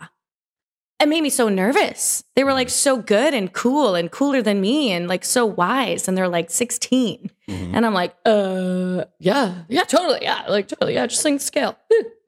[1.00, 2.24] It made me so nervous.
[2.36, 6.08] They were like so good and cool and cooler than me and like so wise.
[6.08, 7.30] And they're like 16.
[7.50, 7.72] Mhm.
[7.74, 10.20] And I'm like, uh, yeah, yeah, totally.
[10.22, 10.94] Yeah, like totally.
[10.94, 11.78] Yeah, just sing the scale.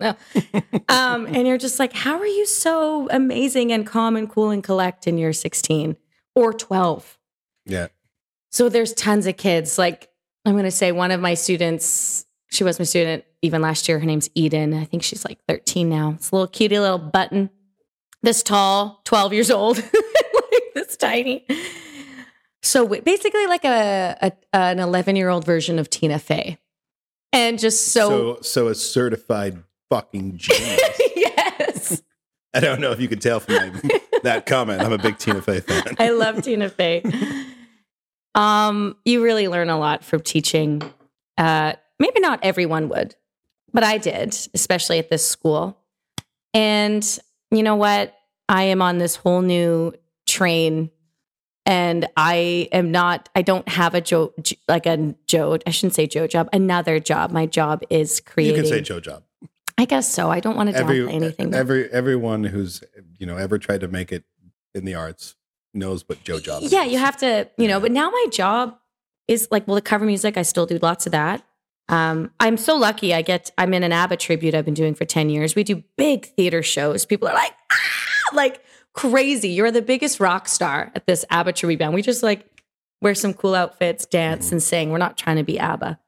[0.01, 0.13] Yeah.
[0.89, 4.61] um, and you're just like, how are you so amazing and calm and cool and
[4.63, 5.95] collect in you're 16
[6.35, 7.17] or 12?
[7.65, 7.87] Yeah.
[8.51, 9.77] So there's tons of kids.
[9.77, 10.09] Like
[10.45, 13.97] I'm going to say one of my students, she was my student even last year.
[13.99, 14.73] Her name's Eden.
[14.73, 16.11] I think she's like 13 now.
[16.15, 17.49] It's a little cutie little button,
[18.23, 21.45] this tall, 12 years old, like this tiny.
[22.61, 26.57] So basically, like a, a an 11 year old version of Tina Fey,
[27.31, 30.99] and just so, So so a certified fucking genius.
[31.15, 32.01] yes,
[32.53, 34.81] I don't know if you could tell from my, that comment.
[34.81, 35.95] I'm a big Tina Fey fan.
[35.99, 37.03] I love Tina Fey.
[38.35, 40.81] Um, you really learn a lot from teaching.
[41.37, 43.15] Uh, maybe not everyone would,
[43.73, 45.77] but I did, especially at this school.
[46.53, 47.19] And
[47.51, 48.13] you know what?
[48.49, 49.93] I am on this whole new
[50.25, 50.89] train,
[51.65, 53.29] and I am not.
[53.35, 54.33] I don't have a Joe
[54.67, 55.57] like a Joe.
[55.67, 56.49] I shouldn't say Joe job.
[56.53, 57.31] Another job.
[57.31, 58.55] My job is You creating.
[58.55, 59.23] can say Joe Job.
[59.77, 60.31] I guess so.
[60.31, 61.53] I don't want to Every downplay anything.
[61.53, 62.83] every everyone who's
[63.19, 64.23] you know ever tried to make it
[64.73, 65.35] in the arts
[65.73, 66.63] knows what Joe Job.
[66.65, 66.91] Yeah, is.
[66.93, 68.77] you have to, you know, but now my job
[69.27, 71.43] is like, well, the cover music, I still do lots of that.
[71.89, 73.13] Um, I'm so lucky.
[73.13, 75.55] I get, I'm in an ABBA tribute I've been doing for 10 years.
[75.55, 77.05] We do big theater shows.
[77.05, 78.61] People are like, ah, like
[78.93, 79.49] crazy.
[79.49, 81.93] You're the biggest rock star at this ABBA tribute band.
[81.93, 82.45] We just like
[83.01, 84.91] wear some cool outfits, dance, and sing.
[84.91, 85.99] We're not trying to be ABBA.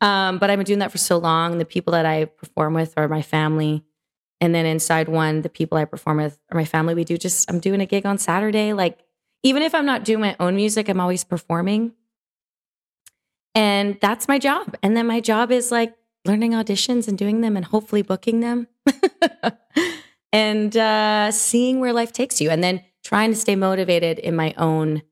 [0.00, 1.58] Um, but I've been doing that for so long.
[1.58, 3.84] The people that I perform with are my family.
[4.40, 6.94] And then in Side One, the people I perform with are my family.
[6.94, 8.72] We do just, I'm doing a gig on Saturday.
[8.72, 8.98] Like,
[9.42, 11.92] even if I'm not doing my own music, I'm always performing.
[13.58, 14.76] And that's my job.
[14.84, 15.92] And then my job is like
[16.24, 18.68] learning auditions and doing them and hopefully booking them
[20.32, 22.50] and uh, seeing where life takes you.
[22.50, 25.02] And then trying to stay motivated in my own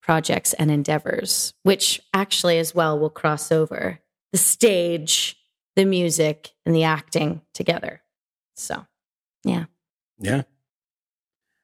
[0.00, 3.98] projects and endeavors, which actually as well will cross over
[4.30, 5.36] the stage,
[5.74, 8.02] the music, and the acting together.
[8.54, 8.86] So
[9.42, 9.64] yeah.
[10.20, 10.42] Yeah.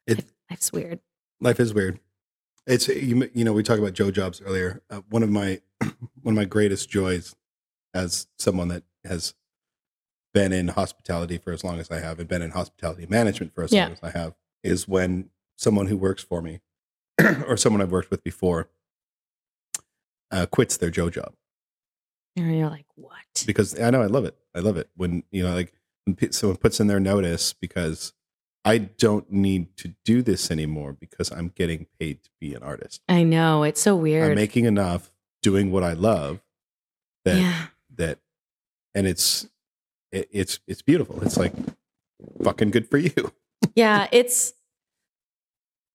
[0.08, 0.98] It life's weird.
[1.40, 2.00] Life is weird.
[2.66, 4.82] It's you, you know we talked about Joe Jobs earlier.
[4.90, 5.60] Uh, one of my
[6.22, 7.34] one of my greatest joys
[7.94, 9.34] as someone that has
[10.34, 13.64] been in hospitality for as long as I have and been in hospitality management for
[13.64, 13.84] as Yeah.
[13.84, 14.34] long as I have
[14.64, 16.60] is when someone who works for me
[17.46, 18.68] or someone I've worked with before
[20.30, 21.34] uh, quits their Joe job
[22.36, 23.12] And you're like, what?
[23.46, 24.36] because I know I love it.
[24.54, 25.72] I love it when you know like
[26.04, 28.12] when someone puts in their notice because
[28.64, 33.02] I don't need to do this anymore because I'm getting paid to be an artist.
[33.08, 33.64] I know.
[33.64, 34.30] It's so weird.
[34.30, 35.11] I'm making enough
[35.42, 36.40] doing what I love
[37.24, 37.66] that yeah.
[37.96, 38.18] that
[38.94, 39.48] and it's
[40.12, 41.22] it, it's it's beautiful.
[41.22, 41.52] It's like
[42.42, 43.32] fucking good for you.
[43.74, 44.08] Yeah.
[44.12, 44.52] It's,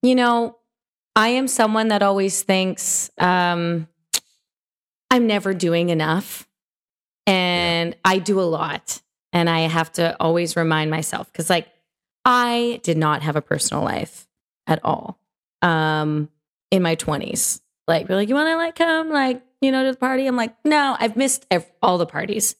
[0.01, 0.57] you know,
[1.15, 3.87] I am someone that always thinks um,
[5.09, 6.47] I'm never doing enough.
[7.25, 9.01] And I do a lot.
[9.33, 11.67] And I have to always remind myself because, like,
[12.23, 14.27] I did not have a personal life
[14.65, 15.19] at all
[15.61, 16.29] um,
[16.71, 17.59] in my 20s.
[17.87, 20.27] Like, we're like, you want to like come, like, you know, to the party?
[20.27, 22.55] I'm like, no, I've missed ev- all the parties.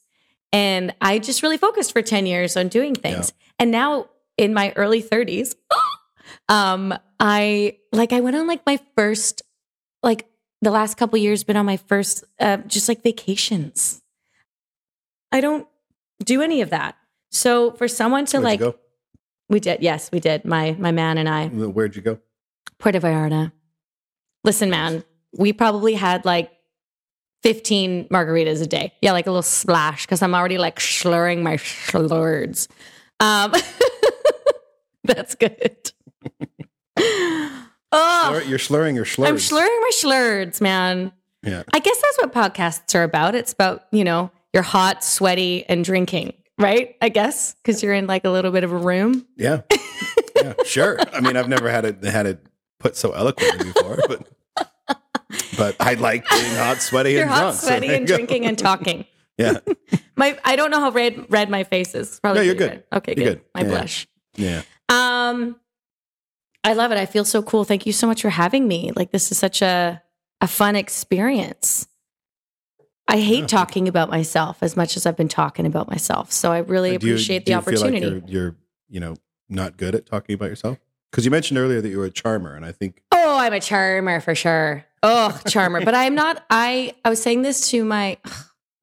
[0.54, 3.34] And I just really focused for 10 years on doing things.
[3.60, 4.08] And now
[4.38, 5.56] in my early 30s,
[6.50, 9.42] um, I like I went on like my first,
[10.04, 10.28] like
[10.62, 14.02] the last couple years, been on my first uh, just like vacations.
[15.32, 15.68] I don't
[16.24, 16.96] do any of that.
[17.32, 18.76] So for someone to Where'd like,
[19.50, 20.46] we did, yes, we did.
[20.46, 21.48] My my man and I.
[21.48, 22.20] Where'd you go?
[22.80, 23.52] Puerto Vallarta.
[24.44, 25.04] Listen, man,
[25.38, 26.52] we probably had like
[27.44, 28.94] 15 margaritas a day.
[29.02, 32.68] Yeah, like a little splash because I'm already like slurring my slurs.
[33.20, 33.54] Um,
[35.04, 35.92] that's good.
[37.92, 39.30] oh, You're slurring your slurs.
[39.30, 41.12] I'm slurring my slurs, man.
[41.44, 41.64] Yeah.
[41.74, 43.36] I guess that's what podcasts are about.
[43.36, 46.96] It's about, you know, you're hot, sweaty, and drinking, right?
[47.02, 49.26] I guess because you're in like a little bit of a room.
[49.38, 49.62] Yeah.
[50.36, 50.54] yeah.
[50.66, 50.98] Sure.
[51.14, 52.46] I mean, I've never had it had it
[52.80, 54.28] put so eloquently before, but
[55.58, 57.56] but I like being hot, sweaty, You're and hot, drunk.
[57.56, 59.06] so sweaty, you and drinking and talking.
[59.40, 59.60] Yeah.
[60.16, 62.20] My I don't know how red red my face is.
[62.20, 62.70] Probably No, you're good.
[62.72, 62.84] red.
[62.92, 63.38] Okay, You're good.
[63.38, 63.46] good.
[63.54, 63.68] My Yeah.
[63.68, 64.08] blush.
[64.36, 64.62] Yeah.
[64.90, 65.58] Um
[66.64, 66.98] I love it.
[66.98, 67.64] I feel so cool.
[67.64, 68.92] Thank you so much for having me.
[68.96, 70.02] Like this is such a
[70.42, 71.88] a fun experience.
[73.08, 73.46] I hate Yeah.
[73.48, 76.32] talking about myself as much as I've been talking about myself.
[76.32, 78.26] So I really Do you- appreciate do the you feel like opportunity.
[78.32, 78.56] you're, you're,
[78.90, 79.16] you know,
[79.50, 80.80] not good at talking about yourself.
[81.12, 83.60] Because you mentioned earlier that you were a charmer, and I think Oh, I'm a
[83.62, 84.84] charmer for sure.
[85.04, 85.84] Oh, charmer.
[85.84, 86.44] but I'm not.
[86.50, 88.18] I I was saying this to my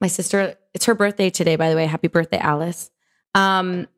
[0.01, 0.57] my sister.
[0.73, 1.87] It's her birthday today, by the way.
[1.87, 2.91] Happy birthday, Alice.
[3.35, 3.89] Um,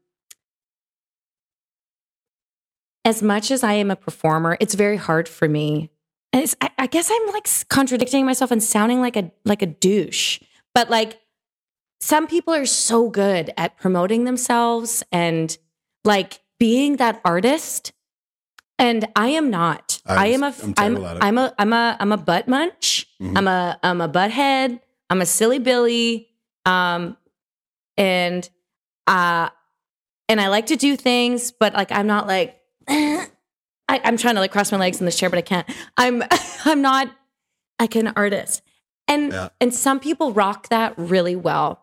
[3.04, 5.90] as much as I am a performer, it's very hard for me.
[6.32, 10.40] And I, I guess I'm like contradicting myself and sounding like a like a douche.
[10.74, 11.20] But like
[12.00, 15.56] some people are so good at promoting themselves and
[16.04, 17.92] like being that artist
[18.78, 20.00] and I am not.
[20.06, 20.54] I'm- I am a.
[20.76, 21.54] I'm, I'm, I'm a.
[21.58, 21.96] I'm a.
[22.00, 23.06] I'm a butt munch.
[23.20, 23.36] Mhm.
[23.38, 24.80] I'm a I'm a butt head.
[25.10, 26.28] I'm a silly Billy.
[26.64, 27.16] Um
[27.96, 28.48] and
[29.06, 29.48] uh
[30.28, 33.28] and I like to do things, but like I'm not like I,
[33.88, 35.68] I'm trying to like cross my legs in this chair, but I can't.
[35.96, 36.22] I'm
[36.64, 37.08] I'm not
[37.80, 38.62] like an artist.
[39.08, 39.48] And Yeah.
[39.60, 41.82] and some people rock that really well.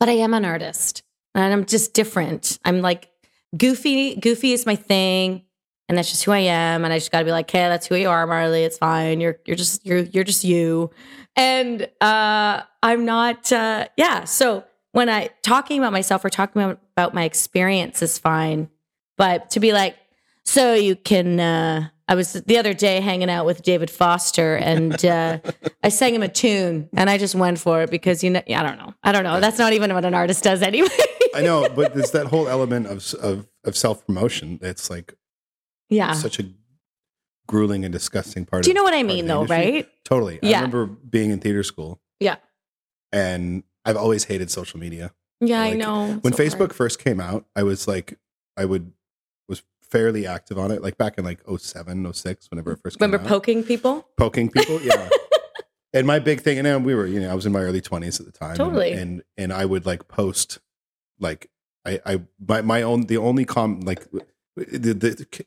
[0.00, 1.02] But I am an artist.
[1.34, 2.58] And I'm just different.
[2.64, 3.10] I'm like
[3.56, 5.42] goofy, goofy is my thing.
[5.88, 6.84] And that's just who I am.
[6.84, 8.64] And I just gotta be like, okay, that's who you are, Marlie.
[8.64, 9.20] It's fine.
[9.20, 10.90] You're you're just you're you're just you.
[11.36, 14.24] And uh I'm not uh yeah.
[14.24, 18.70] So when I talking about myself or talking about, my experience is fine.
[19.18, 19.96] But to be like,
[20.44, 25.04] so you can uh I was the other day hanging out with David Foster and
[25.04, 25.38] uh
[25.82, 28.62] I sang him a tune and I just went for it because you know I
[28.62, 28.94] don't know.
[29.02, 29.38] I don't know.
[29.38, 30.88] That's not even what an artist does anyway.
[31.34, 34.58] I know, but there's that whole element of of, of self promotion.
[34.62, 35.14] It's like
[35.90, 36.12] yeah.
[36.12, 36.44] such a
[37.46, 38.60] grueling and disgusting part.
[38.60, 39.72] Of Do you know what I mean though, industry.
[39.72, 39.88] right?
[40.04, 40.38] Totally.
[40.42, 40.58] Yeah.
[40.58, 42.36] I remember being in theater school, Yeah.
[43.12, 45.12] and I've always hated social media.
[45.40, 46.14] Yeah, I know.
[46.22, 46.74] when So Facebook hard.
[46.74, 48.18] first came out, I was like,
[48.56, 48.92] I would
[49.48, 53.04] was fairly active on it, like back in like 07, 06, whenever it first came
[53.04, 53.08] out.
[53.12, 53.28] remember out.
[53.28, 54.08] poking people?
[54.16, 55.08] poking people, yeah.
[55.92, 57.82] and my big thing, and then we were, you know, I was in my early
[57.82, 58.92] twenties at the time, and- Totally.
[58.92, 60.60] and, and I would like post,
[61.18, 61.50] like
[61.84, 64.06] I I my my own the only com like
[64.56, 65.44] the the,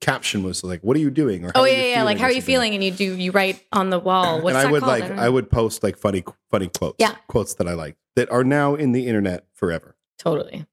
[0.00, 2.02] caption was like, "What are you doing?" or Oh "How are yeah, yeah.
[2.04, 2.74] Like how are you feeling?
[2.74, 4.40] And you do you write on the wall.
[4.40, 5.00] What's and I would called?
[5.00, 7.14] like don't I, would post like funny funny quotes, Yeah.
[7.28, 9.96] quotes that I like that are now in the internet forever.
[10.18, 10.66] totally.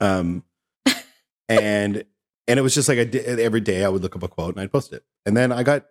[0.00, 0.44] Um,
[1.48, 2.04] and
[2.46, 3.84] and it was just like I did every day.
[3.84, 5.04] I would look up a quote and I'd post it.
[5.26, 5.86] And then I got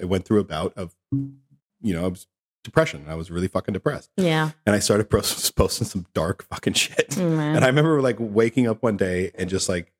[0.00, 2.26] I went through a bout of you know I was
[2.64, 3.04] depression.
[3.08, 4.50] I was really fucking depressed, Yeah.
[4.66, 7.10] and I started post- posting some dark fucking shit.
[7.10, 9.91] Mm, And I remember like waking up one day and just like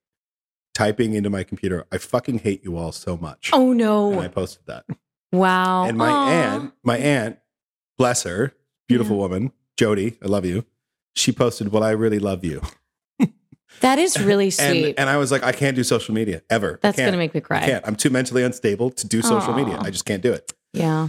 [0.74, 4.12] typing into my computer, "I fucking hate you all so much." oh no.
[4.12, 4.84] And I posted that.
[5.32, 5.84] Wow.
[5.84, 6.28] And my Aw.
[6.30, 7.38] aunt, my aunt,
[7.98, 8.54] bless her,
[8.88, 10.64] beautiful woman, Jody, I love you.
[11.14, 12.60] She posted, "Well, I really love you."
[13.80, 14.94] That is really And sweet.
[14.98, 16.78] and I was like, I can't do social media ever.
[16.82, 17.62] That's gonna make me cry.
[17.62, 17.86] I can't.
[17.86, 19.78] I'm too mentally unstable to do social media.
[19.80, 20.52] I just can't do it.
[20.72, 21.08] Yeah.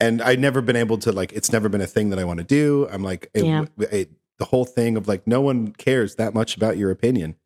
[0.00, 1.32] And I've never been able to like.
[1.32, 2.88] It's never been a thing that I want to do.
[2.90, 3.64] I'm like, it- Yeah.
[3.78, 7.36] it- the whole thing of like, no one cares that much about your opinion.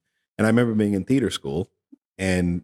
[0.40, 1.68] And I remember being in theater school
[2.16, 2.62] and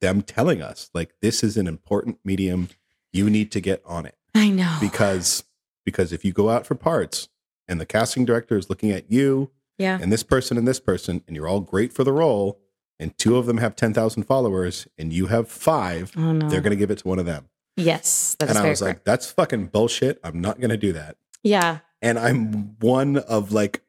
[0.00, 2.70] them telling us like, this is an important medium.
[3.12, 4.78] You need to get on it I know.
[4.80, 5.44] because
[5.84, 7.28] because if you go out for parts
[7.68, 9.98] and the casting director is looking at you yeah.
[10.00, 12.58] and this person and this person and you're all great for the role
[12.98, 16.48] and two of them have 10,000 followers and you have 5 Oh no.
[16.48, 18.36] they're going to give it to one of them yes.
[18.38, 19.00] That's and i was correct.
[19.00, 21.80] like that's fucking bullshit i'm not going to do that yeah.
[22.00, 23.82] and i'm one of like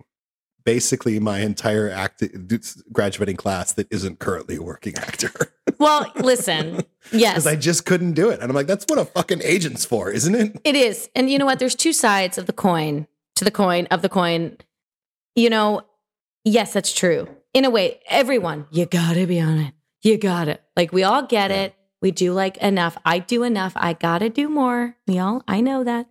[0.66, 2.24] basically my entire act
[2.92, 5.32] graduating class that isn't currently a working actor
[5.80, 6.82] Well, listen.
[7.12, 7.34] Yes.
[7.34, 10.10] because i just couldn't do it and i'm like that's what a fucking agent's for
[10.10, 11.10] isn't it It is.
[11.16, 11.60] And you know what?
[11.60, 14.58] There's two sides of the coin to the coin of the coin.
[15.36, 15.82] You know,
[16.46, 17.28] yes, that's true.
[17.54, 19.74] In a way, everyone, you gotta be on it.
[20.02, 20.62] You got it.
[20.78, 21.64] Like we all get Yeah.
[21.64, 21.76] it.
[22.02, 22.96] We do like enough.
[23.04, 23.74] I do enough.
[23.76, 24.96] I gotta do more.
[25.08, 26.08] We all, I know that.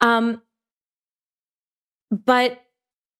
[0.00, 0.42] Um,
[2.10, 2.60] but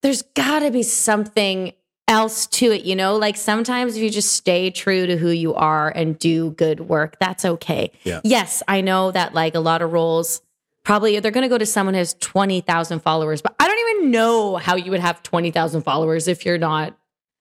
[0.06, 1.72] there's gotta be something
[2.08, 3.16] else to it, you know?
[3.16, 7.16] Like sometimes if you just stay true to who you are and do good work,
[7.18, 7.90] that's okay.
[8.04, 8.20] Yeah.
[8.22, 10.40] Yes, I know that like a lot of roles
[10.84, 14.10] probably they're going to go to someone who has 20,000 followers, but I don't even
[14.12, 16.96] know how you would have 20,000 followers if you're not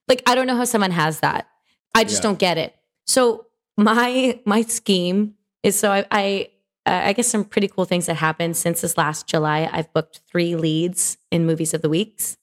[0.07, 1.47] like I don't know how someone has that.
[1.93, 2.29] I just Yeah.
[2.29, 2.75] don't get it.
[3.05, 3.45] So
[3.77, 6.49] my my scheme is so I I
[6.87, 9.69] uh, I guess some pretty cool things that happened since this last July.
[9.71, 12.37] I've booked 3 leads in movies of the weeks.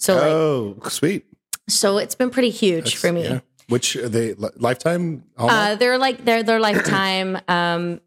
[0.00, 1.26] So like oh sweet
[1.68, 3.22] so it's been pretty huge That's- for me.
[3.24, 3.40] yeah.
[3.68, 7.38] which are they Li- lifetime Uh, they're like they're they're lifetime.
[7.48, 8.00] um,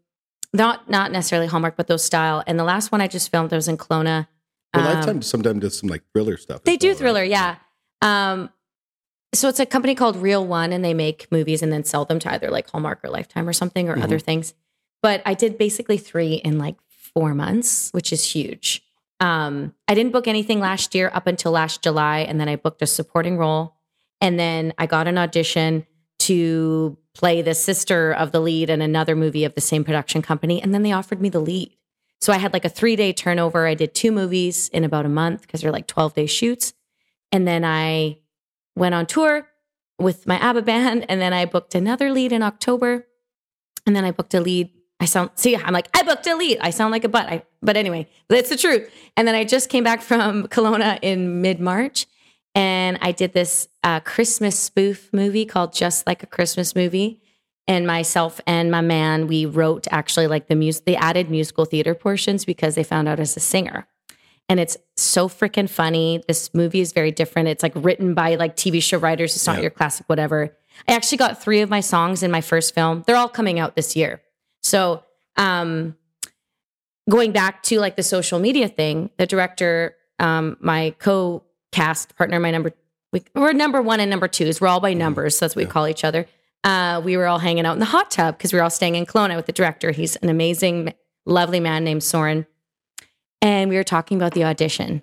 [0.52, 2.42] not not necessarily Hallmark, but those style.
[2.46, 4.28] And the last one I just filmed, I was in Kelowna.
[4.74, 6.98] well, um, lifetime sometimes does some like thriller stuff They as do well, right?
[6.98, 7.56] thriller, yeah.
[8.02, 8.50] Um,
[9.34, 12.18] so it's a company called Reel One, and they make movies and then sell them
[12.20, 14.02] to either like Hallmark or Lifetime or something or Mm-hmm.
[14.04, 14.54] other things.
[15.02, 18.83] But I did basically three in like four months, which is huge.
[19.20, 22.82] Um, I didn't book anything last year up until last July, and then I booked
[22.82, 23.76] a supporting role,
[24.20, 25.86] and then I got an audition.
[26.20, 30.60] to play the sister of the lead in another movie of the same production company.
[30.60, 31.76] And then they offered me the lead.
[32.20, 33.66] So I had like a three day turnover.
[33.66, 36.74] I did two movies in about a month because they're like 12 day shoots.
[37.30, 38.18] And then I
[38.76, 39.48] went on tour
[39.98, 41.06] with my ABBA band.
[41.08, 43.06] And then I booked another lead in October.
[43.86, 44.70] And then I booked a lead.
[45.04, 46.58] I sound, see, I'm like, I booked elite.
[46.62, 47.26] I sound like a butt.
[47.28, 48.90] I, but anyway, that's the truth.
[49.18, 52.06] And then I just came back from Kelowna in mid March
[52.54, 57.20] and I did this uh, Christmas spoof movie called Just Like a Christmas Movie.
[57.66, 61.94] And myself and my man, we wrote actually like the music, they added musical theater
[61.94, 63.86] portions because they found out as a singer.
[64.48, 66.22] And it's so freaking funny.
[66.28, 67.48] This movie is very different.
[67.48, 69.34] It's like written by like TV show writers.
[69.36, 69.62] It's not Yeah.
[69.62, 70.56] your classic whatever.
[70.88, 73.02] I actually got three of my songs in my first film.
[73.06, 74.20] They're all coming out this year.
[74.74, 75.04] So,
[75.36, 75.96] um,
[77.08, 82.40] going back to like the social media thing, the director, um, my co cast partner,
[82.40, 82.72] my number,
[83.12, 84.60] we, we're number one and number twos.
[84.60, 85.38] We're all by numbers.
[85.38, 86.26] So that's what we call each other.
[86.64, 88.96] Uh, we were all hanging out in the hot tub because we were all staying
[88.96, 89.92] in Kelowna with the director.
[89.92, 90.92] He's an amazing,
[91.24, 92.44] lovely man named Soren.
[93.40, 95.02] And we were talking about the audition.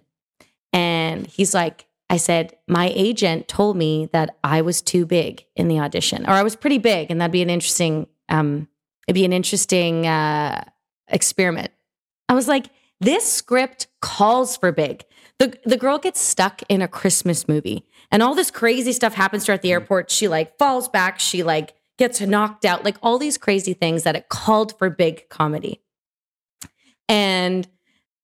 [0.73, 5.69] And he's like, I said, my agent told me that I was too big in
[5.69, 8.67] the audition, or I was pretty big, and that'd be an interesting, um,
[9.07, 10.63] it'd be an interesting uh,
[11.07, 11.71] experiment.
[12.29, 12.67] I was like,
[12.99, 15.03] this script calls for big.
[15.39, 19.45] The the girl gets stuck in a Christmas movie, and all this crazy stuff happens
[19.45, 20.11] to her at the airport.
[20.11, 21.19] She like falls back.
[21.19, 22.85] She like gets knocked out.
[22.85, 25.81] Like all these crazy things that it called for big comedy.
[27.09, 27.67] And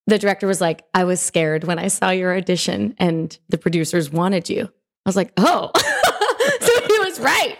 [0.08, 4.10] the director was like, I was scared when I saw your audition and the producers
[4.10, 4.64] wanted you.
[4.64, 5.72] I was like, oh,
[6.62, 7.58] so he was right.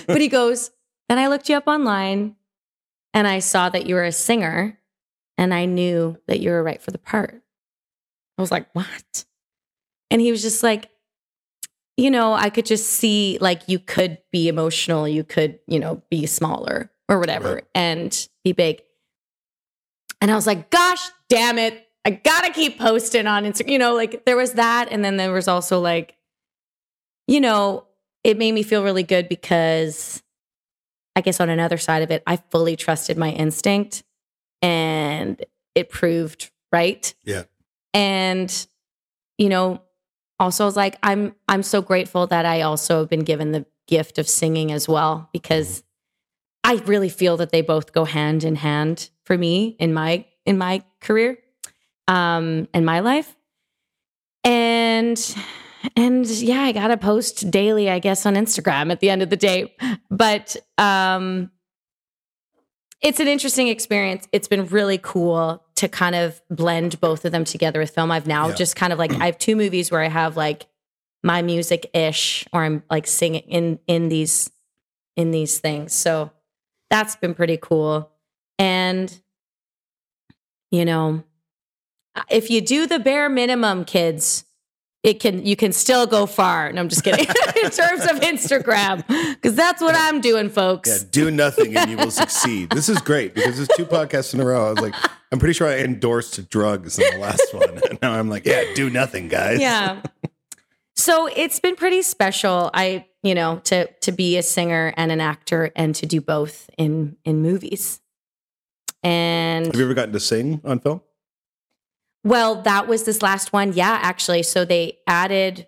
[0.06, 0.70] but he goes,
[1.08, 2.36] then I looked you up online
[3.14, 4.78] and I saw that you were a singer
[5.36, 7.42] and I knew that you were right for the part.
[8.36, 9.24] I was like, what?
[10.10, 10.90] And he was just like,
[11.96, 16.02] you know, I could just see like you could be emotional, you could, you know,
[16.10, 17.64] be smaller or whatever Right.
[17.74, 18.82] and be big.
[20.20, 21.86] And I was like, gosh damn it.
[22.04, 23.70] I gotta keep posting on Instagram.
[23.70, 24.88] You know, like there was that.
[24.90, 26.16] And then there was also like,
[27.26, 27.84] you know,
[28.24, 30.22] it made me feel really good because
[31.18, 34.04] I guess on another side of it, I fully trusted my instinct
[34.62, 35.44] and
[35.74, 37.12] it proved right.
[37.24, 37.42] Yeah.
[37.92, 38.66] And,
[39.36, 39.82] you know,
[40.38, 43.66] also I was like, I'm I'm so grateful that I also have been given the
[43.88, 45.82] gift of singing as well, because
[46.62, 50.56] I really feel that they both go hand in hand for me in my in
[50.56, 51.36] my career,
[52.06, 53.34] um, in my life.
[54.44, 55.18] And
[55.96, 59.36] and yeah, I gotta post daily, I guess, on Instagram at the end of the
[59.36, 59.74] day.
[60.10, 61.50] But um
[63.00, 64.26] it's an interesting experience.
[64.32, 68.10] It's been really cool to kind of blend both of them together with film.
[68.10, 68.54] I've now Yeah.
[68.56, 70.66] just kind of like I have two movies where I have like
[71.22, 74.50] my music ish, or I'm like singing in in these
[75.16, 75.92] in these things.
[75.92, 76.30] So
[76.90, 78.10] that's been pretty cool.
[78.58, 79.16] And
[80.72, 81.22] you know,
[82.28, 84.44] if you do the bare minimum, kids,
[85.08, 86.70] it can you can still go far.
[86.72, 87.24] No, I'm just kidding.
[87.64, 90.88] in terms of Instagram, because that's what I'm doing, folks.
[90.88, 92.70] Yeah, do nothing and you will succeed.
[92.70, 94.68] This is great because there's two podcasts in a row.
[94.68, 94.94] I was like,
[95.32, 97.80] I'm pretty sure I endorsed drugs in the last one.
[97.88, 99.60] And now I'm like, yeah, do nothing, guys.
[99.60, 100.02] yeah.
[100.94, 102.70] So it's been pretty special.
[102.74, 106.68] I, you know, to to be a singer and an actor and to do both
[106.76, 108.00] in in movies.
[109.02, 111.00] And Have you ever gotten to sing on film?
[112.28, 113.72] Well, that was this last one.
[113.72, 114.42] Yeah, actually.
[114.42, 115.66] So they added,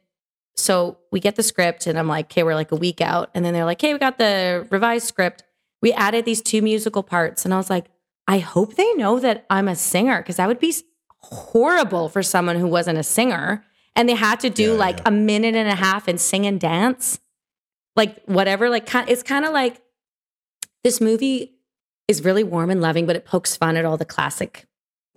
[0.56, 3.30] so we get the script, and I'm like, okay, we're like a week out.
[3.34, 5.42] And then they're like, hey, we got the revised script.
[5.80, 7.46] We added these two musical parts.
[7.46, 7.86] And I was like,
[8.28, 10.74] I hope they know that I'm a singer because that would be
[11.22, 13.64] horrible for someone who wasn't a singer.
[13.96, 15.04] And they had to do Yeah, like yeah.
[15.06, 17.20] a minute and a half and sing and dance,
[17.96, 18.68] like whatever.
[18.68, 19.80] Like, it's kind of like
[20.84, 21.54] this movie
[22.06, 24.66] is really warm and loving, but it pokes fun at all the classic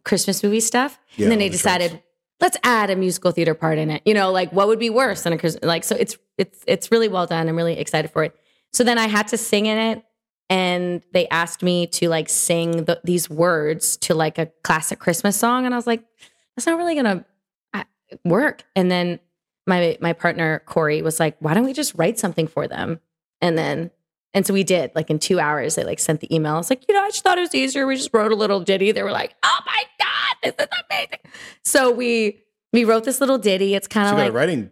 [0.06, 1.00] Christmas movie stuff.
[1.16, 2.02] Yeah, and then they the decided,
[2.40, 4.02] let's add a musical theater part in it.
[4.06, 5.64] You know, like what would be worse than a Christmas?
[5.64, 7.48] Like, so it's it's it's really well done.
[7.48, 8.36] I'm really excited for it.
[8.72, 10.04] So then I had to sing in it,
[10.50, 15.38] and they asked me to like sing the, these words to like a classic Christmas
[15.38, 16.04] song, and I was like,
[16.56, 17.26] that's not really gonna
[17.74, 17.84] uh,
[18.26, 18.64] work.
[18.76, 19.20] And then
[19.66, 23.00] my my partner Corey was like, why don't we just write something for them?
[23.42, 23.92] And then
[24.34, 24.92] and so we did.
[24.96, 26.60] Like in two hours, they like sent the email.
[26.60, 27.86] It's like, you know, I just thought it was easier.
[27.86, 28.92] We just wrote a little ditty.
[28.92, 31.20] They were like, oh my god, this is amazing.
[31.64, 32.40] So we
[32.72, 33.76] we wrote this little ditty.
[33.76, 34.72] It's kind of got like a writing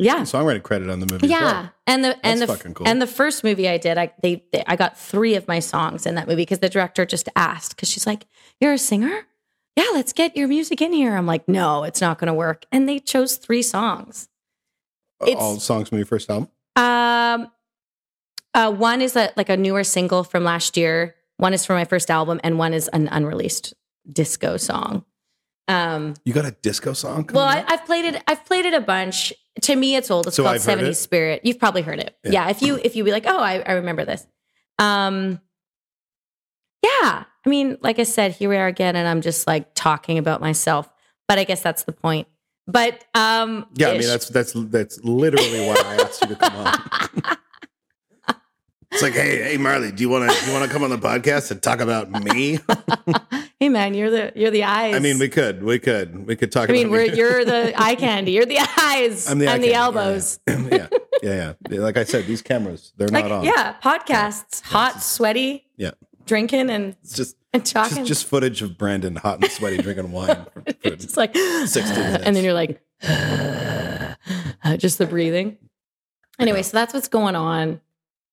[0.00, 1.26] yeah, songwriting credit on the movie.
[1.26, 1.40] yeah.
[1.40, 1.72] well.
[1.86, 2.86] And the and the fucking cool.
[2.86, 6.06] and the first movie I did, I they, they I got three of my songs
[6.06, 8.26] in that movie because the director just asked because she's like,
[8.60, 9.26] "You're a singer."
[9.76, 11.16] Yeah, let's get your music in here.
[11.16, 12.64] I'm like, no, it's not going to work.
[12.72, 14.28] And they chose three songs.
[15.22, 16.48] It's- All songs from your first album.
[16.74, 17.48] Um,
[18.58, 21.14] Uh, one is a, like a newer single from last year.
[21.36, 23.72] One is from my first album, and one is an unreleased
[24.12, 25.04] disco song.
[25.68, 27.28] Um, You got a disco song?
[27.32, 28.20] well, I, I've played it.
[28.26, 29.32] I've played it a bunch.
[29.62, 30.26] To me, it's old.
[30.26, 30.94] It's So called I've '70s it?
[30.96, 31.42] Spirit.
[31.44, 32.16] You've probably heard it.
[32.24, 32.30] Yeah.
[32.32, 32.48] Yeah.
[32.50, 34.26] If you if you be like, oh, I, I remember this.
[34.80, 35.40] Um,
[36.82, 37.24] yeah.
[37.46, 40.40] I mean, like I said, here we are again, and I'm just like talking about
[40.40, 40.88] myself.
[41.28, 42.26] But I guess that's the point.
[42.66, 46.56] But um, yeah, I mean that's that's that's literally why I asked you to come
[46.56, 47.36] on.
[48.90, 50.98] It's like, hey, hey, Marlie, do you want to you want to come on the
[50.98, 52.58] podcast and talk about me?
[53.60, 54.94] hey man, you're the you're the eyes.
[54.94, 56.70] I mean, we could, we could, we could talk.
[56.70, 57.16] I mean, about we're me.
[57.16, 58.32] you're the eye candy.
[58.32, 59.30] You're the eyes.
[59.30, 60.40] I'm the eye I'm candy, the yeah, elbows.
[60.48, 60.86] Yeah, yeah,
[61.22, 61.80] yeah, yeah.
[61.80, 63.44] Like I said, these cameras, they're Like not on.
[63.44, 65.66] yeah, podcasts, hot, sweaty.
[65.76, 65.90] yeah.
[66.24, 68.04] drinking and It's just and just, talking.
[68.06, 70.46] just footage of Brandon hot and sweaty drinking wine.
[70.54, 72.24] For, for- It's like 60 minutes.
[72.24, 72.80] and then you're like
[74.78, 75.58] just the breathing.
[76.38, 77.80] Anyway, so that's what's going on.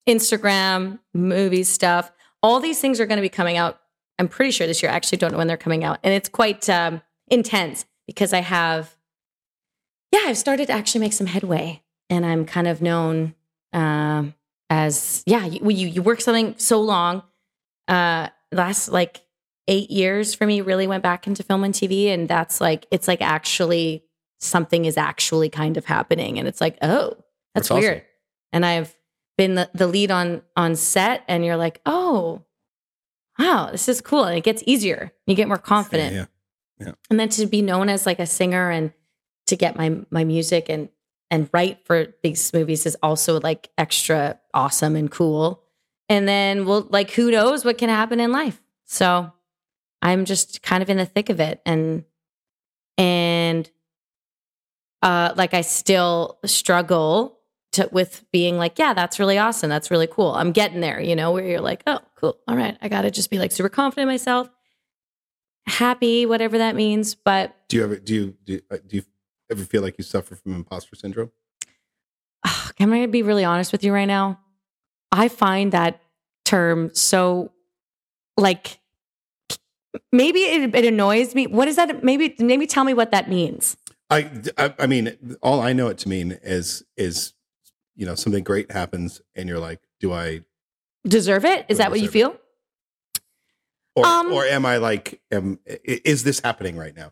[0.08, 2.12] Instagram, movie stuff,
[2.44, 3.80] all these things are going to be coming out.
[4.20, 4.92] I'm pretty sure this year.
[4.92, 8.42] I actually don't know when they're coming out, and it's quite um, intense because I
[8.42, 8.96] have,
[10.12, 13.36] yeah, I've started to actually make some headway, and I'm kind of known
[13.74, 14.36] um,
[14.70, 15.46] as yeah.
[15.46, 17.24] You, you you work something so long.
[17.88, 19.22] Uh, last like
[19.68, 23.08] eight years for me really went back into film and TV, and that's like it's
[23.08, 24.04] like actually
[24.40, 27.10] something is actually kind of happening, and it's like oh,
[27.54, 27.82] that's, That's awesome.
[27.82, 28.06] weird.
[28.54, 28.96] And I've
[29.38, 32.44] been the, the lead on on set, and you're like oh,
[33.40, 35.12] wow, this is cool, and it gets easier.
[35.28, 36.26] You get more confident, Yeah,
[36.80, 36.94] Yeah.
[37.10, 38.94] and then to be known as like a singer and
[39.48, 40.90] to get my my music and
[41.32, 45.64] and write for these movies is also like extra awesome and cool.
[46.08, 48.62] And then well, like who knows what can happen in life.
[48.86, 49.32] So
[50.02, 52.06] I'm just kind of in the thick of it and
[52.98, 53.70] and
[55.02, 57.35] uh like I still struggle
[57.76, 59.70] to with being like, yeah, that's really awesome.
[59.70, 60.32] That's really cool.
[60.32, 62.38] I'm getting there, you know, where you're like, oh, cool.
[62.48, 62.78] All right.
[62.82, 64.50] I gotta just be like super confident in myself,
[65.68, 67.16] happy, whatever that means.
[67.16, 69.04] But Do you ever do you do, uh, do you
[69.52, 71.32] ever feel like you suffer from imposter syndrome?
[72.80, 74.40] I'm going to be really honest with you right now.
[75.12, 76.02] I find that
[76.44, 77.52] term so
[78.38, 78.80] like
[80.12, 81.48] maybe it, it annoys me.
[81.48, 82.04] What is that?
[82.04, 83.78] Maybe maybe tell me what that means.
[84.10, 87.34] I, I I mean, all I know it to mean is is
[87.96, 90.42] you know something great happens and you're like, do I
[91.08, 91.66] Deserve it?
[91.70, 92.36] Is I that what you feel?
[93.96, 97.12] or Um, or am I like am is this happening right now?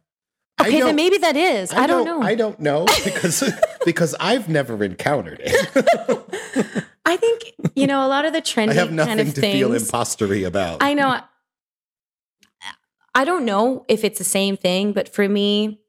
[0.62, 1.74] Okay, then maybe that is.
[1.74, 2.22] I, don't, know.
[2.22, 3.44] I don't know because
[3.86, 6.86] because I've never encountered it.
[7.06, 9.42] I think you know a lot of the trendy I have nothing kind of to
[9.42, 9.54] things.
[9.54, 10.82] feel impostery about.
[10.82, 11.20] I know.
[13.16, 15.80] I don't know if it's the same thing, but for me,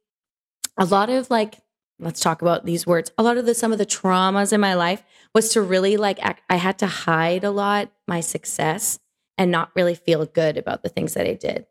[0.79, 1.57] a lot of like,
[1.99, 3.13] let's talk about these words.
[3.17, 5.03] A lot of the some of the traumas in my life
[5.35, 8.99] was to really like act, I had to hide a lot my success
[9.39, 11.67] and not really feel good about the things that I did.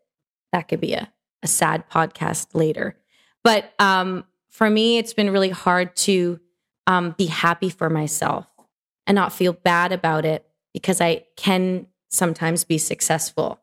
[0.52, 1.10] That could be a
[1.42, 2.96] a sad podcast later,
[3.42, 6.40] but um, for me, it's been really hard to
[6.86, 8.46] um, be happy for myself
[9.06, 13.60] and not feel bad about it because I can sometimes be successful.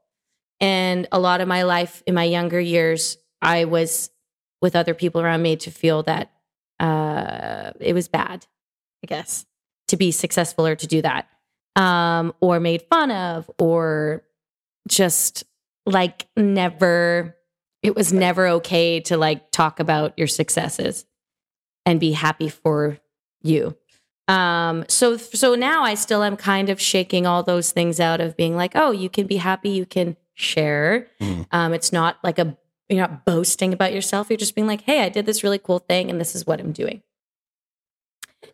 [0.60, 4.12] And a lot of my life in my younger years, I was
[4.62, 6.32] with other people around me to feel that
[6.82, 8.46] uh, it was bad,
[9.04, 9.46] I guess,
[9.90, 11.28] to be successful or to do that,
[11.76, 14.24] um, or made fun of, or
[14.88, 15.44] just
[15.86, 17.36] like never,
[17.84, 21.06] it was never okay to like talk about your successes
[21.86, 22.98] and be happy for
[23.42, 23.76] you.
[24.28, 28.38] Um, so so now I still am kind of shaking all those things out of
[28.38, 31.08] being like, oh, you can be happy, you can share.
[31.20, 31.48] Mhm.
[31.52, 32.58] Um, it's not like a
[32.92, 34.30] you're not boasting about yourself.
[34.30, 36.60] You're just being like, hey, I did this really cool thing, and this is what
[36.60, 37.02] I'm doing.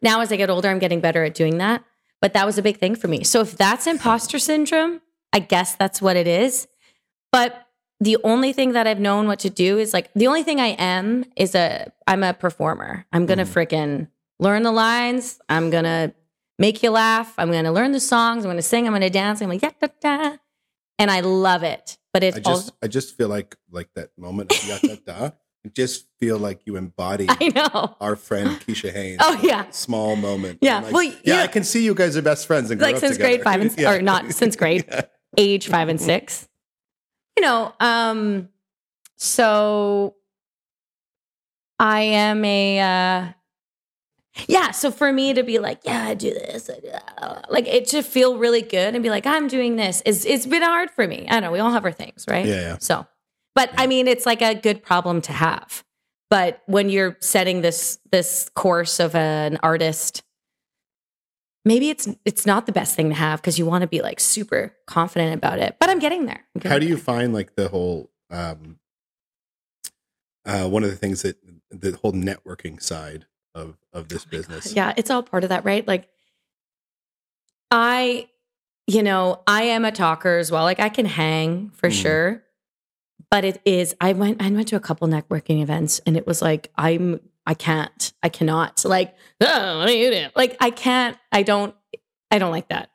[0.02, 1.84] Now, as I get older, I'm getting better at doing that.
[2.22, 3.24] But that was a big thing for me.
[3.24, 5.02] So if that's imposter syndrome,
[5.34, 6.68] I guess that's what it is.
[7.32, 7.68] But
[8.00, 10.70] the only thing that I've known what to do is like the only thing I
[10.80, 13.06] am is a I'm a performer.
[13.14, 13.54] I'm gonna Mhm.
[13.54, 14.08] frickin'
[14.40, 15.40] learn the lines.
[15.50, 16.14] I'm gonna
[16.60, 17.34] make you laugh.
[17.38, 18.46] I'm gonna learn the songs.
[18.46, 18.88] I'm gonna sing.
[18.88, 19.42] I'm gonna dance.
[19.42, 20.36] I'm like yeah, da, da.
[21.00, 21.98] And I love it.
[22.14, 24.95] But it's I just also I just feel like like that moment of ya, da,
[25.06, 25.26] da,
[25.66, 27.95] I just feel like you embody I know.
[28.02, 29.20] our friend Keisha Haynes.
[29.22, 29.66] Oh, yeah.
[29.72, 30.60] small moment.
[30.62, 31.41] Yeah, like, well, yeah, yeah.
[31.43, 33.36] I can see you guys are best friends and Like up since together.
[33.38, 33.93] grade five and- Yeah.
[33.93, 34.86] or not since grade.
[34.88, 35.02] Yeah.
[35.38, 36.48] age five and six.
[37.38, 38.50] You know, um,
[39.18, 40.16] so
[41.80, 43.34] I am a uh
[44.48, 47.68] yeah, so for me to be like, yeah, I do this, I do that, like
[47.68, 50.92] it to feel really good and be like, I'm doing this is it's been hard
[50.92, 51.26] for me.
[51.28, 52.46] I don't know, we all have our things, right?
[52.46, 52.78] Yeah, yeah.
[52.80, 53.08] So,
[53.56, 55.84] but I mean, it's like a good problem to have.
[56.30, 60.24] But when you're setting this this course of an artist,
[61.64, 64.20] maybe it's it's not the best thing to have because you want to be like
[64.20, 65.78] super confident about it.
[65.80, 66.46] But I'm getting there.
[66.56, 67.04] I'm How do you there.
[67.04, 68.80] find like the whole um
[70.46, 71.38] uh one of the things that
[71.72, 73.26] the whole networking side
[73.58, 74.74] of of this business?
[74.74, 75.86] Yeah, it's all part of that, right?
[75.88, 76.08] Like
[77.72, 78.30] I,
[78.86, 80.64] you know, I am a talker as well.
[80.64, 82.01] Like I can hang for Mhm.
[82.01, 82.43] sure.
[83.30, 86.41] But it is I went I went to a couple networking events and it was
[86.41, 88.14] like I'm I can't.
[88.24, 88.84] I cannot.
[88.86, 90.30] Like, oh, what are you doing?
[90.36, 91.76] Like I can't, I don't
[92.32, 92.89] I don't like that.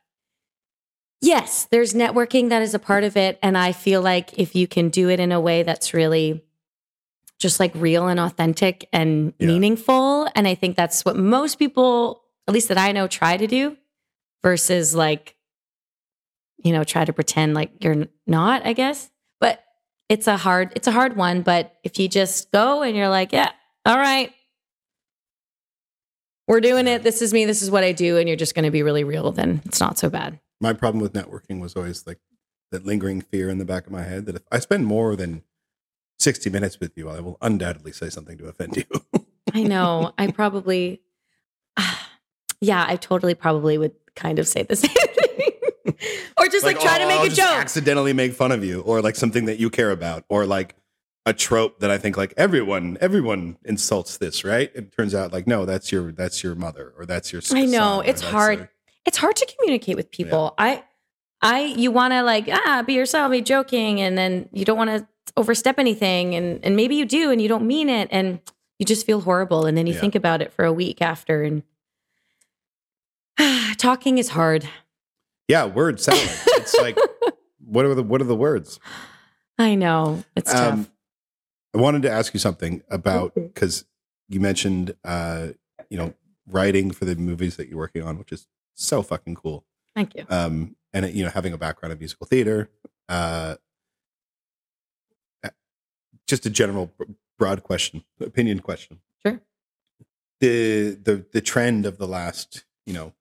[1.21, 3.39] Yes, there's networking that is a part of it.
[3.43, 6.43] And I feel like if you can do it in a way that's really
[7.39, 9.49] just like real and authentic and Yeah.
[9.49, 10.29] meaningful.
[10.35, 13.77] And I think that's what most people, at least that I know, try to do
[14.43, 15.35] versus like,
[16.65, 19.11] you know, try to pretend like you're not, I guess.
[19.41, 19.63] But
[20.09, 21.43] it's a hard, it's a hard one.
[21.43, 23.51] But if you just go and you're like, yeah,
[23.85, 24.33] all right,
[26.49, 27.03] we're doing it.
[27.03, 27.45] This is me.
[27.45, 28.19] This is what I do.
[28.19, 30.39] And you're just going to be really real, then it's not so bad.
[30.61, 32.19] My problem with networking was always like
[32.71, 35.43] that lingering fear in the back of my head that if I spend more than
[36.23, 38.85] 60 minutes with you, I will undoubtedly say something to offend you.
[39.53, 40.13] I know.
[40.19, 41.03] I probably,
[42.61, 45.95] yeah, I totally probably would kind of say the same thing,
[46.39, 47.51] or just like, try to oh, make I'll a joke.
[47.51, 50.77] accidentally make fun of you, or like something that you care about, or like
[51.25, 54.71] a trope that I think like everyone everyone insults this, right?
[54.75, 57.43] It turns out like no, that's your that's your mother, or that's your.
[57.53, 58.69] I know, it's hard.
[59.05, 60.55] It's hard to communicate with people.
[60.59, 60.85] I,
[61.41, 64.91] I, you want to like ah be yourself, be joking, and then you don't want
[64.91, 65.07] to
[65.37, 68.41] overstep anything, and and maybe you do, and you don't mean it, and
[68.79, 70.01] you just feel horrible, and then you Yeah.
[70.01, 71.63] think about it for a week after, and
[73.79, 74.69] talking is hard.
[75.49, 76.29] yeah, word salad.
[76.59, 76.97] it's like
[77.65, 78.79] what are the what are the words?
[79.59, 80.73] I know it's tough.
[80.73, 80.87] Um,
[81.75, 83.85] I wanted to ask you something about because
[84.29, 85.49] you mentioned uh,
[85.91, 86.15] you know
[86.47, 89.65] writing for the movies that you're working on, which is so fucking cool.
[89.95, 90.25] Thank you.
[90.29, 92.71] um, and you know having a background in musical theater.
[93.09, 93.57] Uh,
[96.27, 96.93] just a general
[97.39, 98.99] broad question, opinion question.
[99.25, 99.41] Sure.
[100.41, 103.13] The the the trend of the last, you know,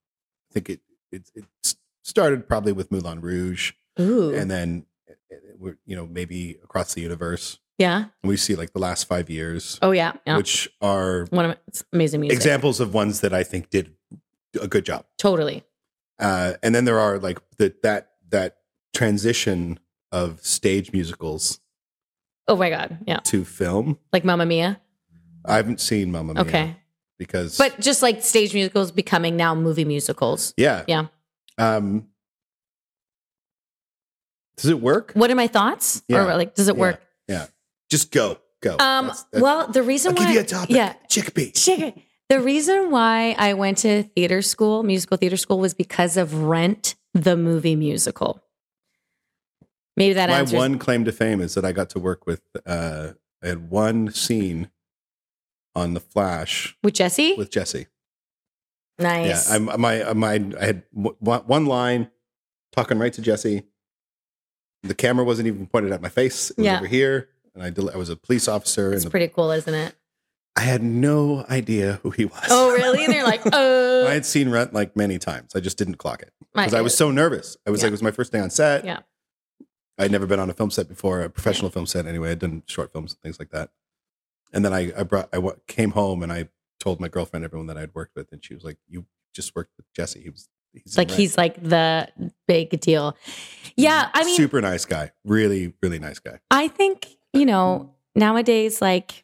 [0.50, 0.80] I think it
[1.12, 6.58] it, it started probably with Moulin Rouge, Ooh, and then uh, we're you know maybe
[6.64, 7.60] across the universe.
[7.78, 8.06] yeah.
[8.24, 10.38] And we see like the last five years, Oh yeah, yeah.
[10.38, 12.36] which are One of it's amazing music.
[12.38, 13.94] examples of ones that I think did
[14.60, 15.06] a good job.
[15.18, 15.64] Totally.
[16.20, 18.58] uh, and then there are like the, that that
[18.94, 19.80] transition
[20.12, 21.60] of stage musicals
[22.52, 23.20] Oh my god, yeah.
[23.24, 23.98] to film.
[24.12, 24.80] Like Mamma Mia.
[25.46, 26.76] I haven't seen Mamma Mia Okay,
[27.18, 30.54] because, but just like stage musicals becoming now movie musicals.
[30.58, 31.08] yeah, Yeah.
[31.58, 32.08] Um,
[34.58, 35.12] does it work?
[35.14, 36.04] What are my thoughts?
[36.08, 36.26] Yeah.
[36.26, 37.02] Or like, does it work?
[37.28, 37.42] Yeah.
[37.42, 37.52] work?
[37.90, 38.72] Just go, go.
[38.74, 38.78] Um.
[39.08, 40.76] That's- that's- well, the reason I'll why, give you a topic.
[40.76, 41.68] yeah, chickpea.
[41.80, 41.98] It.
[42.30, 46.96] The reason why I went to theater school, musical theater school, was because of Rent,
[47.14, 48.42] the movie musical.
[49.98, 50.58] Maybe that My answers.
[50.58, 52.42] one claim to fame is that I got to work with.
[52.66, 53.10] Uh,
[53.44, 54.70] I had one scene
[55.76, 57.36] on the Flash with Jesse.
[57.36, 57.88] with Jesse.
[59.00, 59.50] nice.
[59.50, 62.10] Yeah, I'm my my I had w- one line
[62.72, 63.64] talking right to Jesse.
[64.84, 66.78] The camera wasn't even pointed at my face; it was Yeah.
[66.78, 69.52] over here, and I del- I was a police officer, it's and the- pretty cool,
[69.52, 69.96] isn't it?
[70.56, 72.44] I had no idea who he was.
[72.50, 73.06] Oh, really?
[73.06, 75.56] And they're like, oh, I had seen Rent like many times.
[75.56, 77.56] I just didn't clock it because I was so nervous.
[77.66, 77.86] I was Yeah.
[77.86, 78.84] like, it was my first day on set.
[78.84, 79.00] Yeah.
[80.02, 82.32] I'd never been on a film set before, a professional film set anyway.
[82.32, 83.70] I'd done short films and things like that.
[84.52, 86.50] And then I, I brought, I came home and I
[86.80, 89.72] told my girlfriend everyone that I'd worked with, and she was like, "You just worked
[89.78, 90.22] with Jesse.
[90.22, 92.10] He was he's like he's like the
[92.48, 93.16] big deal.
[93.76, 96.40] Yeah, I mean, super nice guy, really, really nice guy.
[96.50, 99.24] I think, you know, nowadays, like,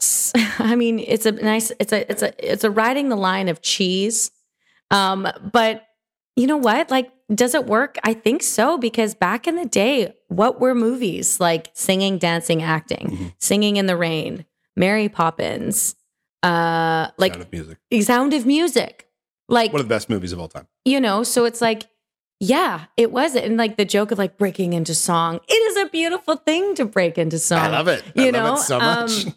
[0.58, 3.62] I mean, it's a nice, it's a, it's a, it's a riding the line of
[3.62, 4.30] cheese.
[4.90, 5.84] Um, but
[6.36, 6.90] you know what?
[6.90, 7.96] Like, does it work?
[8.04, 13.08] I think so, because back in the day, what were movies like singing, dancing, acting,
[13.10, 13.34] Mhm.
[13.38, 14.44] singing in the rain,
[14.76, 15.96] Mary Poppins,
[16.42, 19.08] uh, like Sound of music, Sound of Music,
[19.48, 20.66] like one of the best movies of all time.
[20.84, 21.84] you know so it's like
[22.40, 25.88] yeah it was and like the joke of like breaking into song it is a
[25.88, 28.04] beautiful thing to break into song I love it.
[28.16, 29.26] I you love know it so much.
[29.26, 29.34] um,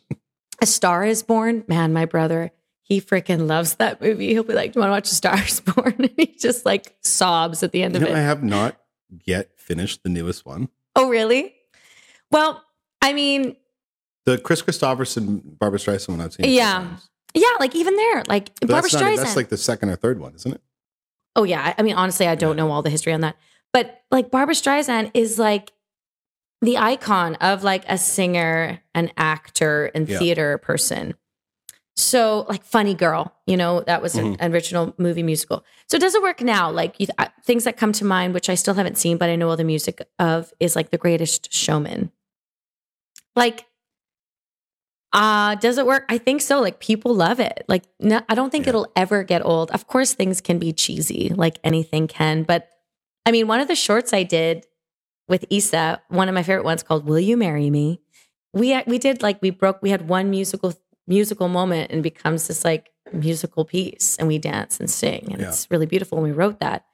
[0.62, 2.52] a star is born man my brother
[2.90, 5.96] he freaking loves that movie he'll be like do you want to watch Stars born
[6.00, 8.76] and he just like sobs at the end you of know, it I have not
[9.26, 10.70] yet finished the newest one.
[10.96, 11.54] oh really
[12.32, 12.64] well
[13.02, 13.56] i mean
[14.26, 16.52] The Kris Kristofferson, Barbra Streisand one I've seen.
[16.52, 16.98] Yeah.
[17.34, 19.96] yeah like even there like But barbra that's, not, streisand that's like the second or
[19.96, 20.62] third one, isn't it?
[21.36, 22.64] Oh yeah, I- mean honestly, I don't Yeah.
[22.66, 23.36] know all the history on that,
[23.72, 25.72] but like Barbra Streisand is like
[26.62, 30.20] the icon of like a singer, an actor, and Yeah.
[30.20, 31.14] theater person.
[32.00, 35.64] So like Funny Girl, you know, that was an original movie musical.
[35.88, 36.72] So does it work now?
[36.72, 39.36] Like you, uh, things that come to mind, which I still haven't seen, but I
[39.36, 42.12] know all the music of, is like The Greatest Showman.
[43.36, 43.66] Like,
[45.12, 46.06] uh, does it work?
[46.10, 46.62] I think so.
[46.62, 47.66] Like people love it.
[47.68, 48.70] Like no, I don't think Yeah.
[48.70, 49.72] it'll ever get old.
[49.72, 52.44] Of course, things can be cheesy, like anything can.
[52.44, 52.70] But
[53.26, 54.66] I mean, one of the shorts I did
[55.28, 58.02] with Issa, one of my favorite ones called "Will You Marry Me."
[58.54, 59.82] We we did like we broke.
[59.82, 60.74] We had one musical
[61.10, 65.50] musical moment and becomes this like musical piece, and we dance and sing, and Yeah.
[65.50, 66.18] it's really beautiful.
[66.20, 66.86] And we wrote that,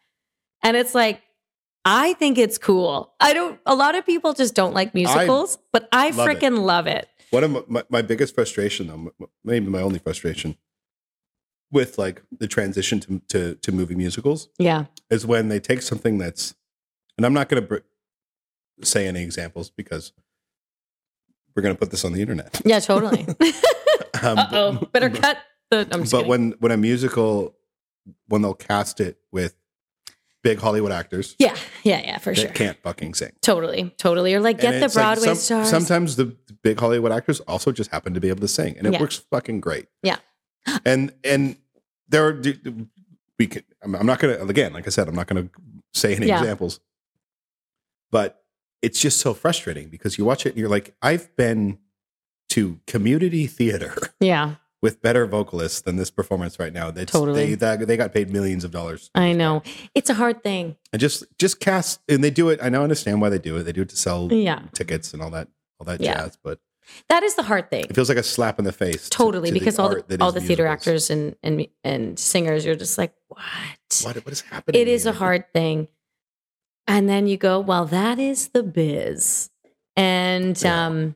[0.64, 1.22] and it's like.
[1.88, 3.14] I think it's cool.
[3.20, 3.60] I don't.
[3.68, 6.40] A lot of people just don't like musicals, but I love it.
[6.40, 7.08] freaking love it.
[7.30, 10.58] One of my, my, my biggest frustration, though, maybe my only frustration
[11.72, 14.86] with like the transition to, to, to movie musicals Yeah.
[15.12, 16.56] is when they take something that's,
[17.20, 17.78] and I'm not going to br-
[18.84, 20.12] say any examples because
[21.56, 22.62] we're going to put this on the internet.
[22.66, 23.28] Yeah, totally.
[24.26, 24.72] Um, oh.
[24.92, 25.38] Better cut
[25.72, 25.86] the.
[25.90, 26.28] But kidding.
[26.28, 27.56] when when a musical,
[28.28, 29.56] when they'll cast it with
[30.44, 32.50] big Hollywood actors yeah, yeah, yeah, for sure.
[32.52, 33.32] can't fucking sing.
[33.42, 34.34] Totally, totally.
[34.36, 35.70] Or like get And the it's like Broadway some- stars.
[35.70, 38.94] Sometimes the big Hollywood actors also just happen to be able to sing, and it
[38.94, 39.00] Yeah.
[39.02, 39.88] works fucking great.
[40.04, 40.18] Yeah.
[40.86, 41.58] and and
[42.10, 42.42] there are
[43.40, 43.64] we can.
[43.82, 45.50] I'm I'm not gonna again, like I said, I'm not gonna
[45.94, 46.40] say any Yeah.
[46.40, 46.80] examples,
[48.12, 48.44] but
[48.82, 51.80] it's just so frustrating because you watch it and you're like, I've been
[52.56, 56.92] to community theater Yeah, with better vocalists than this performance right now.
[56.92, 57.56] That's, Totally.
[57.56, 59.10] they they got paid millions of dollars.
[59.16, 59.64] I know.
[59.94, 60.76] It's a hard thing.
[60.94, 62.60] and just just cast and they do it.
[62.62, 63.64] I now understand why they do it.
[63.64, 65.48] They do it to sell Yeah, tickets and all that
[65.80, 66.14] all that Yeah.
[66.16, 66.60] jazz, but
[67.10, 67.86] that is the hard thing.
[67.90, 69.10] it feels like a slap in the face.
[69.10, 72.76] Totally, to the because all the all the theater actors and and and singers, you're
[72.76, 73.42] just like, what?
[74.04, 74.80] What what is happening?
[74.82, 75.88] It is a hard thing.
[76.88, 79.50] And then you go, well, that is the biz.
[79.98, 80.86] And Yeah.
[80.86, 81.16] um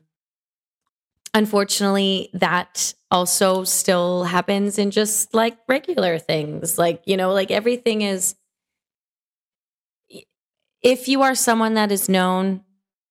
[1.34, 6.78] unfortunately that also still happens in just like regular things.
[6.78, 8.34] Like, you know, like everything is
[10.82, 12.62] if you are someone that is known,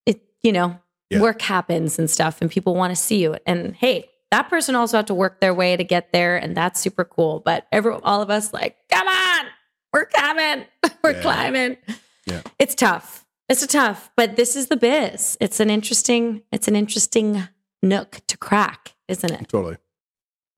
[0.06, 1.22] it you know, Yeah.
[1.22, 3.36] work happens and stuff and people want to see you.
[3.46, 6.80] And hey, that person also had to work their way to get there and that's
[6.80, 7.42] super cool.
[7.44, 9.46] But every all of us like, come on,
[9.94, 10.66] we're coming,
[11.04, 11.22] we're Yeah.
[11.22, 11.78] climbing.
[12.26, 12.42] Yeah.
[12.60, 13.26] It's tough.
[13.50, 15.36] It's a tough, but this is the biz.
[15.42, 17.48] It's an interesting, it's an interesting
[17.82, 19.48] nook to crack, isn't it?
[19.50, 19.78] Totally.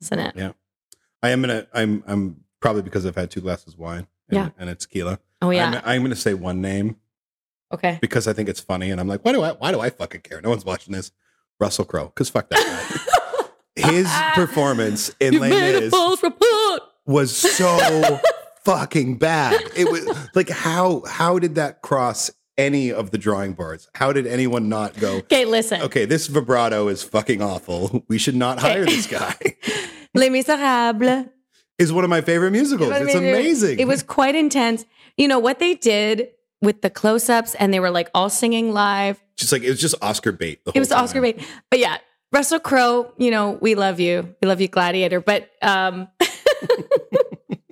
[0.01, 0.35] Isn't it?
[0.35, 0.51] Yeah.
[1.21, 1.67] I am gonna.
[1.73, 2.03] I'm.
[2.07, 4.07] I'm probably because I've had two glasses of wine.
[4.29, 4.49] And, Yeah.
[4.57, 5.19] and it's tequila.
[5.41, 5.81] Oh yeah.
[5.83, 6.97] I'm, I'm gonna say one name
[7.71, 7.97] okay.
[8.01, 9.51] because I think it's funny, and I'm like, why do I?
[9.51, 10.41] Why do I fucking care?
[10.41, 11.11] No one's watching this.
[11.59, 13.47] Russell Crowe, because fuck that guy.
[13.91, 15.93] His performance in You Les Mis
[17.05, 18.19] was so
[18.65, 19.61] fucking bad.
[19.75, 23.89] It was like how how did that cross any of the drawing boards?
[23.95, 25.17] How did anyone not go?
[25.17, 25.81] Okay, listen.
[25.81, 28.03] Okay, this vibrato is fucking awful.
[28.07, 29.35] We should not hire this guy.
[30.15, 31.27] Les Miserables.
[31.79, 32.91] is one of my favorite musicals.
[32.93, 33.79] It's amazing.
[33.79, 34.85] It was quite intense.
[35.17, 36.29] You know what they did
[36.61, 39.21] with the close-ups, and they were like all singing live.
[39.37, 40.63] just like it was just Oscar bait.
[40.65, 41.37] The It was whole Oscar time.
[41.37, 41.47] bait.
[41.69, 41.97] But yeah,
[42.31, 43.13] Russell Crowe.
[43.17, 44.35] You know we love you.
[44.41, 45.21] We love you, Gladiator.
[45.21, 46.07] But um,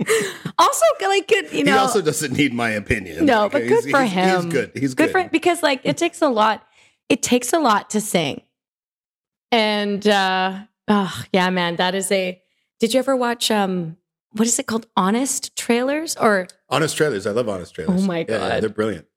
[0.58, 1.52] also like good.
[1.52, 3.26] You know, he also doesn't need my opinion.
[3.26, 4.44] no, Like, but he's- good for he's- him.
[4.44, 4.72] He's good.
[4.76, 5.24] He's good good.
[5.26, 6.66] for because like it takes a lot.
[7.10, 8.42] It takes a lot to sing.
[9.52, 12.42] And uh, oh yeah, man, that is a.
[12.80, 13.98] Did you ever watch um?
[14.34, 14.86] What is it called?
[14.96, 17.26] Honest trailers or Honest trailers.
[17.26, 18.04] I love honest trailers.
[18.04, 18.62] Oh my Yeah, yeah, God.
[18.64, 19.08] they're brilliant.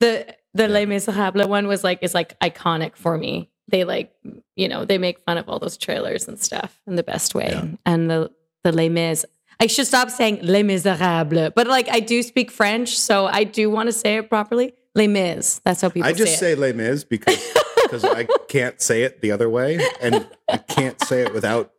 [0.00, 0.68] the the Yeah.
[0.68, 3.50] Les Miserables one was like is like iconic for me.
[3.68, 4.12] They like
[4.54, 7.48] you know they make fun of all those trailers and stuff in the best way.
[7.50, 7.66] Yeah.
[7.84, 8.30] And the
[8.64, 9.26] the Les Mis.
[9.58, 13.70] I should stop saying Les Miserables, but like I do speak French, so I do
[13.70, 14.74] want to say it properly.
[14.94, 15.60] Les Mis.
[15.64, 17.36] That's how people I just say say Les Mis because
[17.82, 21.72] because I can't say it the other way, and I can't say it without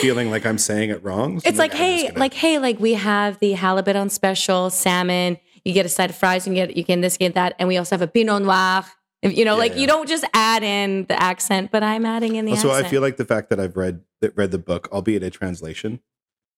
[0.00, 1.40] feeling like I'm saying it wrong.
[1.40, 4.70] So It's I'm like, hey, gonna- like, hey, like we have the halibut on special,
[4.70, 5.38] salmon.
[5.64, 7.68] You get a side of fries, you can get you can this, get that, and
[7.68, 8.84] we also have a Pinot Noir.
[9.22, 9.78] You know, Yeah, like yeah.
[9.80, 12.86] you don't just add in the accent, but I'm adding in the Also, accent.
[12.86, 16.00] I feel like the fact that I've read that read the book, albeit a translation.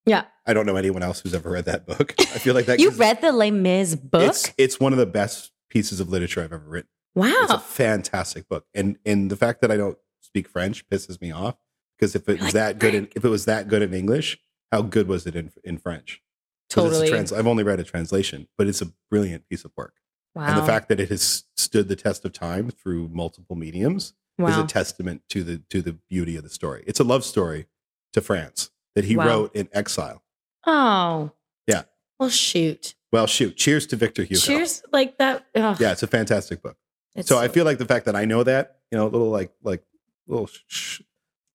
[0.07, 2.15] Yeah, I don't know anyone else who's ever read that book.
[2.19, 4.23] I feel like that you read the Les Mis book.
[4.23, 6.89] It's it's one of the best pieces of literature I've ever written.
[7.17, 11.21] It's a wow, fantastic book, and and the fact that I don't speak French pisses
[11.21, 11.57] me off
[11.99, 14.39] because if it was like, that good, in, if it was that good in English,
[14.73, 16.23] how good was it in in French?
[16.71, 17.09] 'Cause it's a totally.
[17.11, 19.95] trans- I've only read a translation, but it's a brilliant piece of work,
[20.37, 24.15] wow, and the fact that it has stood the test of time through multiple mediums
[24.39, 26.85] is a testament to the to the beauty of the story.
[26.87, 27.67] It's a love story
[28.13, 29.27] to France that he Wow.
[29.27, 30.23] wrote in exile.
[30.67, 31.33] oh,
[31.67, 31.83] Yeah.
[32.19, 32.95] Well, shoot.
[33.13, 33.57] Well, shoot!
[33.57, 34.41] Cheers to Victor Hugo.
[34.41, 35.47] Cheers, like that.
[35.57, 36.77] ugh, Yeah, it's a fantastic book.
[37.17, 39.31] it's so I feel like the fact that I know that, you know, a little
[39.31, 39.83] like like
[40.29, 41.01] little sh-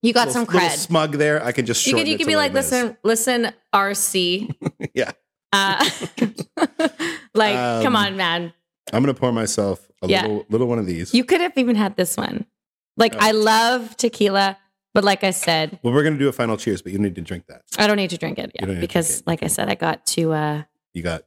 [0.02, 1.42] You got little, some little smug there.
[1.44, 2.72] I can just You could you could be like, Les Mis.
[2.72, 2.98] listen,
[3.46, 4.54] listen, RC.
[4.94, 5.12] yeah.
[5.54, 5.90] Uh,
[7.34, 8.54] like, come Um, on, man.
[8.94, 10.24] I'm gonna pour myself a Yeah.
[10.24, 11.14] little little one of these.
[11.14, 12.46] You could have even had this one.
[12.98, 13.20] Like, Oh.
[13.22, 14.58] I love tequila,
[14.96, 17.22] but like I said, well, we're gonna do a final cheers, but you need to
[17.22, 17.62] drink that.
[17.78, 19.28] I don't need to drink it because, drink it.
[19.28, 21.24] like I said, I got to uh, You got.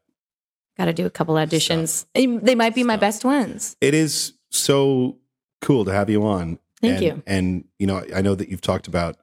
[0.76, 2.06] got to do a couple auditions.
[2.14, 3.76] They might be my best ones.
[3.80, 5.18] It is so
[5.60, 6.58] cool to have you on.
[6.80, 7.22] Thank and, you.
[7.26, 9.16] And you know, I know that you've talked about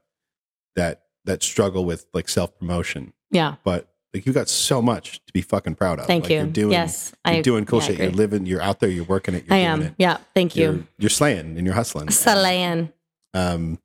[0.76, 3.56] that that struggle with like self promotion, Yeah.
[3.64, 6.06] but like you got so much to be fucking proud of.
[6.06, 6.38] Thank Like, you.
[6.38, 7.98] You're doing, yes, you're I doing cool yeah, shit.
[8.00, 8.46] You're living.
[8.46, 8.90] You're out there.
[8.90, 9.46] You're working it.
[9.46, 9.82] You're I am.
[9.82, 9.94] It.
[9.98, 10.18] Yeah.
[10.34, 10.88] Thank You're, you.
[10.98, 12.08] you're slaying and you're hustling.
[12.08, 12.94] Salayan.
[13.34, 13.80] Um,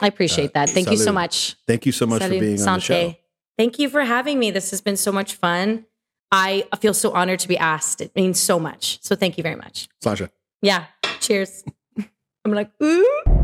[0.00, 0.70] I appreciate Uh, that.
[0.70, 1.56] Thank you so much.
[1.66, 3.14] thank you so much for being on the show.
[3.58, 4.50] Thank you for having me.
[4.50, 5.84] This has been so much fun.
[6.32, 8.00] I feel so honored to be asked.
[8.00, 8.98] It means so much.
[9.02, 9.88] So thank you very much.
[10.00, 10.30] Sasha.
[10.62, 10.84] Yeah.
[11.20, 11.64] Cheers.
[12.44, 13.39] I'm like, ooh.